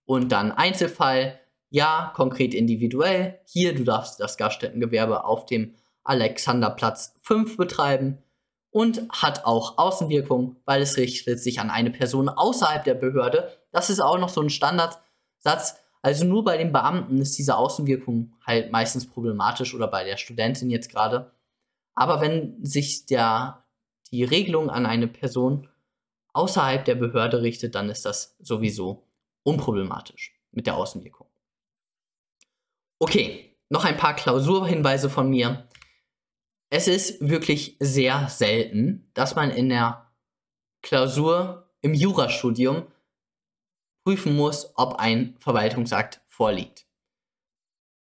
Und 0.07 0.32
dann 0.32 0.53
Einzelfall, 0.53 1.38
ja, 1.68 2.12
konkret 2.16 2.55
individuell. 2.55 3.41
Hier, 3.45 3.74
du 3.74 3.84
darfst 3.84 4.18
das 4.18 4.38
Gaststättengewerbe 4.38 5.24
auf 5.24 5.45
dem 5.45 5.74
Alexanderplatz 6.03 7.14
5 7.22 7.59
betreiben 7.59 8.22
und 8.70 9.08
hat 9.10 9.44
auch 9.44 9.78
Außenwirkung, 9.78 10.56
weil 10.64 10.82
es 10.82 10.96
richtet 10.96 11.40
sich 11.40 11.60
an 11.60 11.70
eine 11.70 11.90
Person 11.90 12.28
außerhalb 12.28 12.84
der 12.84 12.94
Behörde. 12.94 13.50
Das 13.72 13.90
ist 13.90 14.00
auch 14.00 14.18
noch 14.18 14.28
so 14.28 14.40
ein 14.40 14.50
Standardsatz. 14.50 15.76
Also 16.02 16.24
nur 16.24 16.44
bei 16.44 16.56
den 16.56 16.72
Beamten 16.72 17.18
ist 17.18 17.36
diese 17.36 17.56
Außenwirkung 17.56 18.32
halt 18.46 18.72
meistens 18.72 19.06
problematisch 19.06 19.74
oder 19.74 19.88
bei 19.88 20.04
der 20.04 20.16
Studentin 20.16 20.70
jetzt 20.70 20.90
gerade. 20.90 21.32
Aber 21.94 22.20
wenn 22.20 22.64
sich 22.64 23.06
der, 23.06 23.64
die 24.10 24.24
Regelung 24.24 24.70
an 24.70 24.86
eine 24.86 25.08
Person 25.08 25.68
außerhalb 26.32 26.84
der 26.84 26.94
Behörde 26.94 27.42
richtet, 27.42 27.74
dann 27.74 27.90
ist 27.90 28.06
das 28.06 28.36
sowieso 28.38 29.04
unproblematisch 29.42 30.32
mit 30.52 30.66
der 30.66 30.76
Außenwirkung. 30.76 31.26
Okay, 32.98 33.56
noch 33.68 33.84
ein 33.84 33.96
paar 33.96 34.14
Klausurhinweise 34.14 35.10
von 35.10 35.28
mir. 35.28 35.68
Es 36.70 36.86
ist 36.86 37.20
wirklich 37.20 37.76
sehr 37.80 38.28
selten, 38.28 39.10
dass 39.14 39.34
man 39.34 39.50
in 39.50 39.68
der 39.68 40.10
Klausur 40.82 41.68
im 41.82 41.94
Jurastudium 41.94 42.86
prüfen 44.04 44.36
muss, 44.36 44.72
ob 44.76 44.94
ein 44.94 45.36
Verwaltungsakt 45.40 46.20
vorliegt. 46.28 46.86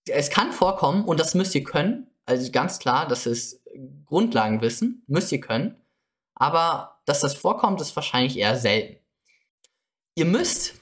Es 0.09 0.30
kann 0.30 0.51
vorkommen, 0.51 1.05
und 1.05 1.20
das 1.20 1.34
müsst 1.34 1.55
ihr 1.55 1.63
können, 1.63 2.07
also 2.26 2.51
ganz 2.51 2.80
klar, 2.80 3.07
das 3.07 3.26
ist 3.26 3.61
Grundlagenwissen, 4.05 5.03
müsst 5.07 5.32
ihr 5.32 5.39
können, 5.39 5.82
aber 6.36 6.99
dass 7.05 7.22
das 7.22 7.36
vorkommt, 7.36 7.80
ist 7.80 7.95
wahrscheinlich 7.95 8.38
eher 8.38 8.57
selten. 8.57 9.01
Ihr 10.15 10.26
müsst 10.26 10.76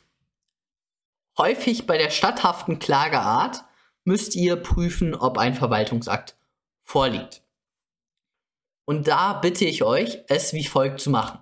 häufig 1.38 1.86
bei 1.86 1.98
der 1.98 2.10
statthaften 2.10 2.80
Klageart 2.80 3.64
müsst 4.06 4.36
ihr 4.36 4.56
prüfen, 4.56 5.14
ob 5.14 5.38
ein 5.38 5.54
Verwaltungsakt 5.54 6.36
vorliegt. 6.84 7.45
Und 8.86 9.08
da 9.08 9.34
bitte 9.34 9.66
ich 9.66 9.84
euch, 9.84 10.20
es 10.28 10.54
wie 10.54 10.64
folgt 10.64 11.02
zu 11.02 11.10
machen. 11.10 11.40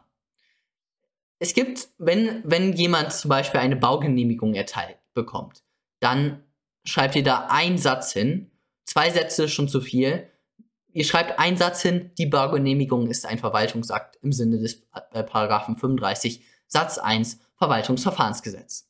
Es 1.40 1.54
gibt, 1.54 1.90
wenn, 1.98 2.42
wenn 2.46 2.74
jemand 2.74 3.12
zum 3.12 3.30
Beispiel 3.30 3.60
eine 3.60 3.76
Baugenehmigung 3.76 4.54
erteilt 4.54 4.98
bekommt, 5.14 5.64
dann 6.00 6.44
schreibt 6.86 7.16
ihr 7.16 7.24
da 7.24 7.48
einen 7.50 7.78
Satz 7.78 8.14
hin. 8.14 8.52
Zwei 8.86 9.10
Sätze 9.10 9.50
schon 9.50 9.68
zu 9.68 9.82
viel. 9.82 10.30
Ihr 10.94 11.04
schreibt 11.04 11.40
einen 11.40 11.58
Satz 11.58 11.82
hin, 11.82 12.12
die 12.18 12.28
Baugenehmigung 12.28 13.08
ist 13.08 13.26
ein 13.26 13.40
Verwaltungsakt 13.40 14.18
im 14.22 14.32
Sinne 14.32 14.60
des 14.60 14.84
äh, 15.12 15.24
Paragraphen 15.24 15.76
35 15.76 16.46
Satz 16.68 16.98
1 16.98 17.40
Verwaltungsverfahrensgesetz. 17.56 18.90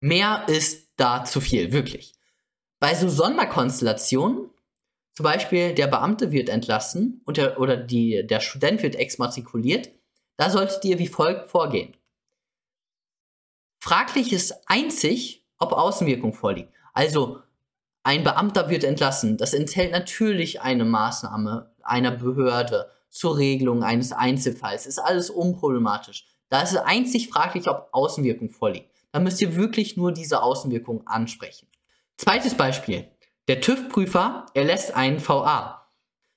Mehr 0.00 0.44
ist 0.48 0.88
da 0.96 1.24
zu 1.24 1.40
viel, 1.40 1.72
wirklich. 1.72 2.14
Bei 2.78 2.94
so 2.94 3.08
Sonderkonstellationen, 3.08 4.50
zum 5.20 5.24
Beispiel 5.24 5.74
der 5.74 5.86
Beamte 5.86 6.32
wird 6.32 6.48
entlassen 6.48 7.20
und 7.26 7.36
der, 7.36 7.60
oder 7.60 7.76
die, 7.76 8.26
der 8.26 8.40
Student 8.40 8.82
wird 8.82 8.96
exmatrikuliert, 8.96 9.90
da 10.38 10.48
solltet 10.48 10.82
ihr 10.86 10.98
wie 10.98 11.08
folgt 11.08 11.48
vorgehen. 11.48 11.94
Fraglich 13.80 14.32
ist 14.32 14.54
einzig, 14.64 15.46
ob 15.58 15.74
Außenwirkung 15.74 16.32
vorliegt. 16.32 16.72
Also 16.94 17.40
ein 18.02 18.24
Beamter 18.24 18.70
wird 18.70 18.82
entlassen. 18.82 19.36
Das 19.36 19.52
enthält 19.52 19.92
natürlich 19.92 20.62
eine 20.62 20.86
Maßnahme 20.86 21.70
einer 21.82 22.12
Behörde 22.12 22.90
zur 23.10 23.36
Regelung 23.36 23.84
eines 23.84 24.12
Einzelfalls. 24.12 24.86
Ist 24.86 25.00
alles 25.00 25.28
unproblematisch. 25.28 26.24
Da 26.48 26.62
ist 26.62 26.72
es 26.72 26.78
einzig 26.78 27.28
fraglich, 27.28 27.68
ob 27.68 27.90
Außenwirkung 27.92 28.48
vorliegt. 28.48 28.90
Da 29.12 29.20
müsst 29.20 29.42
ihr 29.42 29.54
wirklich 29.54 29.98
nur 29.98 30.12
diese 30.12 30.42
Außenwirkung 30.42 31.06
ansprechen. 31.06 31.68
Zweites 32.16 32.54
Beispiel. 32.54 33.06
Der 33.48 33.60
TÜV-Prüfer 33.60 34.46
erlässt 34.54 34.94
einen 34.94 35.26
VA. 35.26 35.88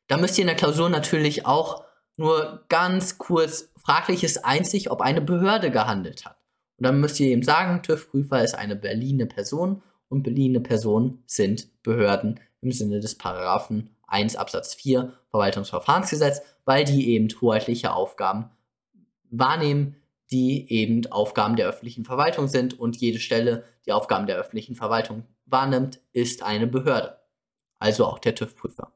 Da 0.08 0.18
müsst 0.18 0.38
ihr 0.38 0.44
in 0.44 0.48
der 0.48 0.56
Klausur 0.56 0.90
natürlich 0.90 1.46
auch 1.46 1.84
nur 2.18 2.66
ganz 2.70 3.18
kurz 3.18 3.72
fraglich 3.78 4.24
ist 4.24 4.46
einzig, 4.46 4.92
ob 4.92 5.02
eine 5.02 5.22
Behörde 5.22 5.72
gehandelt 5.72 6.26
hat. 6.26 6.38
Und 6.78 6.86
dann 6.86 7.00
müsst 7.00 7.20
ihr 7.20 7.28
eben 7.28 7.44
sagen, 7.44 7.82
TÜV-Prüfer 7.84 8.44
ist 8.44 8.56
eine 8.56 8.76
Berliner 8.76 9.26
Person 9.26 9.82
und 10.10 10.24
Berliner 10.24 10.60
Personen 10.60 11.24
sind 11.26 11.82
Behörden 11.84 12.40
im 12.62 12.72
Sinne 12.72 13.00
des 13.00 13.18
Paragraphen 13.18 13.90
1 14.08 14.36
Absatz 14.36 14.74
4 14.76 15.14
Verwaltungsverfahrensgesetz, 15.30 16.42
weil 16.66 16.86
die 16.86 17.10
eben 17.10 17.28
hoheitliche 17.42 17.94
Aufgaben 17.94 18.52
wahrnehmen, 19.30 19.96
die 20.32 20.72
eben 20.72 21.06
Aufgaben 21.12 21.56
der 21.56 21.68
öffentlichen 21.68 22.06
Verwaltung 22.06 22.48
sind 22.48 22.80
und 22.80 22.96
jede 22.98 23.20
Stelle, 23.20 23.64
die 23.86 23.92
Aufgaben 23.92 24.28
der 24.28 24.38
öffentlichen 24.38 24.76
Verwaltung 24.76 25.26
wahrnimmt, 25.46 26.02
ist 26.12 26.44
eine 26.44 26.68
Behörde. 26.68 27.20
Also 27.80 28.06
auch 28.06 28.20
der 28.20 28.36
TÜV-Prüfer. 28.36 28.94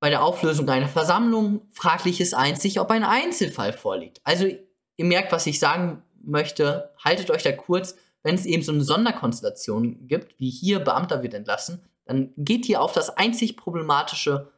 Bei 0.00 0.10
der 0.10 0.22
Auflösung 0.22 0.68
einer 0.68 0.88
Versammlung 0.88 1.62
fraglich 1.70 2.20
ist 2.20 2.34
einzig, 2.34 2.78
ob 2.80 2.90
ein 2.90 3.04
Einzelfall 3.04 3.72
vorliegt. 3.72 4.20
Also 4.24 4.46
ihr 4.46 5.04
merkt, 5.04 5.32
was 5.32 5.46
ich 5.46 5.58
sagen 5.58 6.02
möchte. 6.22 6.94
Haltet 7.04 7.30
euch 7.30 7.42
da 7.42 7.52
kurz. 7.52 7.96
Wenn 8.22 8.34
es 8.34 8.46
eben 8.46 8.62
so 8.62 8.72
eine 8.72 8.82
Sonderkonstellation 8.82 10.06
gibt, 10.06 10.38
wie 10.38 10.50
hier 10.50 10.80
Beamter 10.80 11.22
wird 11.22 11.34
entlassen, 11.34 11.82
dann 12.04 12.32
geht 12.36 12.68
ihr 12.68 12.80
auf 12.80 12.92
das 12.92 13.10
einzig 13.10 13.56
problematische, 13.56 14.52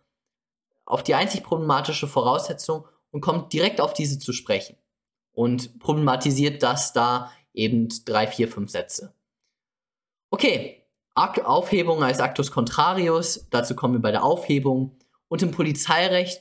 auf 0.84 1.02
die 1.02 1.14
einzig 1.14 1.42
problematische 1.42 2.06
Voraussetzung 2.06 2.86
und 3.10 3.20
kommt 3.20 3.52
direkt 3.52 3.80
auf 3.80 3.92
diese 3.92 4.18
zu 4.18 4.32
sprechen. 4.32 4.76
Und 5.32 5.78
problematisiert 5.78 6.62
das 6.62 6.92
da 6.92 7.30
eben 7.52 7.88
drei, 8.04 8.26
vier, 8.26 8.48
fünf 8.48 8.70
Sätze. 8.70 9.14
Okay, 10.30 10.86
Aufhebung 11.14 12.02
als 12.02 12.20
Actus 12.20 12.50
Contrarius, 12.50 13.46
dazu 13.50 13.74
kommen 13.74 13.94
wir 13.94 14.00
bei 14.00 14.12
der 14.12 14.24
Aufhebung. 14.24 14.96
Und 15.28 15.42
im 15.42 15.50
Polizeirecht, 15.50 16.40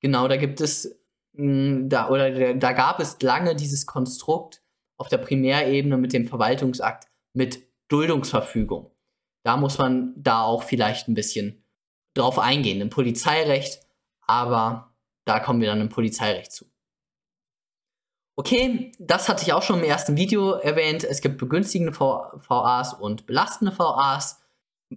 genau, 0.00 0.26
da 0.26 0.36
gibt 0.36 0.60
es, 0.60 0.98
mh, 1.34 1.42
hm, 1.42 1.88
da, 1.88 2.08
oder 2.08 2.54
da 2.54 2.72
gab 2.72 3.00
es 3.00 3.20
lange 3.22 3.54
dieses 3.54 3.86
Konstrukt 3.86 4.62
auf 4.96 5.08
der 5.08 5.18
Primärebene 5.18 5.96
mit 5.98 6.12
dem 6.12 6.26
Verwaltungsakt 6.26 7.08
mit 7.34 7.62
Duldungsverfügung. 7.88 8.90
Da 9.44 9.56
muss 9.56 9.78
man 9.78 10.14
da 10.16 10.42
auch 10.42 10.62
vielleicht 10.62 11.08
ein 11.08 11.14
bisschen 11.14 11.62
drauf 12.14 12.38
eingehen, 12.38 12.80
im 12.80 12.90
Polizeirecht, 12.90 13.80
aber 14.22 14.94
da 15.24 15.38
kommen 15.38 15.60
wir 15.60 15.68
dann 15.68 15.82
im 15.82 15.88
Polizeirecht 15.90 16.50
zu. 16.50 16.64
Okay, 18.38 18.92
das 18.98 19.30
hatte 19.30 19.44
ich 19.44 19.54
auch 19.54 19.62
schon 19.62 19.78
im 19.78 19.84
ersten 19.84 20.18
Video 20.18 20.52
erwähnt. 20.52 21.04
Es 21.04 21.22
gibt 21.22 21.38
begünstigende 21.38 21.98
VAs 21.98 22.92
und 22.92 23.26
belastende 23.26 23.76
VAs. 23.76 24.42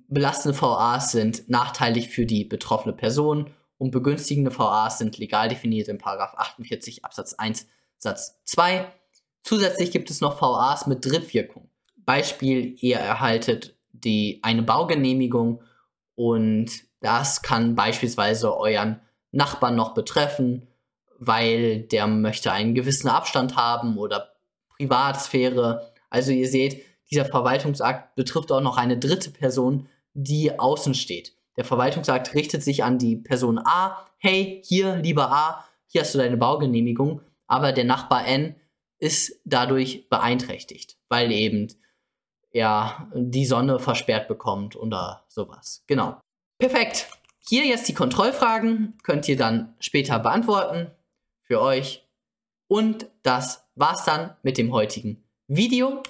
Belastende 0.10 0.62
VAs 0.62 1.14
sind 1.14 1.50
nachteilig 1.50 2.10
für 2.10 2.26
die 2.26 2.44
betroffene 2.44 2.94
Person 2.94 3.50
und 3.78 3.92
begünstigende 3.92 4.56
VAs 4.56 4.98
sind 4.98 5.18
legal 5.18 5.48
definiert 5.48 5.88
in 5.88 6.04
48 6.04 7.06
Absatz 7.06 7.34
1 7.34 7.66
Satz 7.98 8.42
2. 8.44 8.92
Zusätzlich 9.44 9.92
gibt 9.92 10.12
es 10.12 10.20
noch 10.20 10.42
VAs 10.42 10.86
mit 10.86 11.06
Drittwirkung. 11.06 11.70
Beispiel, 11.96 12.76
ihr 12.80 12.98
erhaltet 12.98 13.78
die, 13.94 14.40
eine 14.42 14.64
Baugenehmigung 14.64 15.64
und 16.16 16.72
das 17.00 17.42
kann 17.42 17.76
beispielsweise 17.76 18.58
euren 18.58 19.00
Nachbarn 19.32 19.78
noch 19.78 19.94
betreffen 19.94 20.69
weil 21.20 21.82
der 21.82 22.08
möchte 22.08 22.52
einen 22.52 22.74
gewissen 22.74 23.10
Abstand 23.10 23.56
haben 23.56 23.98
oder 23.98 24.34
Privatsphäre. 24.78 25.92
Also 26.10 26.32
ihr 26.32 26.48
seht, 26.48 26.84
dieser 27.12 27.26
Verwaltungsakt 27.26 28.16
betrifft 28.16 28.52
auch 28.52 28.62
noch 28.62 28.78
eine 28.78 28.98
dritte 28.98 29.32
Person, 29.32 29.88
die 30.14 30.58
außen 30.58 30.94
steht. 30.94 31.34
Der 31.58 31.66
Verwaltungsakt 31.66 32.34
richtet 32.34 32.64
sich 32.64 32.84
an 32.84 32.98
die 32.98 33.18
Person 33.18 33.60
A. 33.60 34.06
Hey, 34.18 34.62
hier, 34.66 34.96
lieber 34.96 35.32
A, 35.32 35.66
hier 35.88 36.02
hast 36.02 36.14
du 36.14 36.20
deine 36.20 36.38
Baugenehmigung. 36.38 37.22
Aber 37.48 37.72
der 37.72 37.84
Nachbar 37.84 38.26
N 38.28 38.56
ist 39.00 39.42
dadurch 39.44 40.08
beeinträchtigt, 40.10 40.98
weil 41.10 41.32
eben 41.32 41.68
er 42.52 43.10
die 43.14 43.46
Sonne 43.46 43.80
versperrt 43.80 44.28
bekommt 44.28 44.76
oder 44.76 45.26
sowas. 45.28 45.84
Genau. 45.88 46.20
Perfekt. 46.60 47.10
Hier 47.40 47.66
jetzt 47.66 47.88
die 47.88 47.94
Kontrollfragen 47.94 48.98
könnt 49.04 49.28
ihr 49.28 49.38
dann 49.38 49.76
später 49.80 50.20
beantworten 50.20 50.92
für 51.50 51.62
euch. 51.62 52.08
Und 52.68 53.10
das 53.24 53.68
war's 53.76 54.06
dann 54.06 54.36
mit 54.44 54.58
dem 54.58 54.72
heutigen 54.72 55.28
Video. 55.48 56.04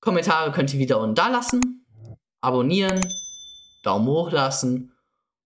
Kommentare 0.00 0.52
könnt 0.52 0.72
ihr 0.74 0.78
wieder 0.78 1.00
unten 1.00 1.14
da 1.14 1.28
lassen. 1.28 1.86
Abonnieren, 2.42 3.00
Daumen 3.82 4.06
hoch 4.06 4.30
lassen. 4.30 4.92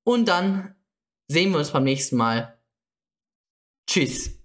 Und 0.02 0.26
dann 0.26 0.74
sehen 1.28 1.52
wir 1.52 1.58
uns 1.58 1.70
beim 1.70 1.84
nächsten 1.84 2.16
Mal. 2.16 2.58
Tschüss. 3.86 4.39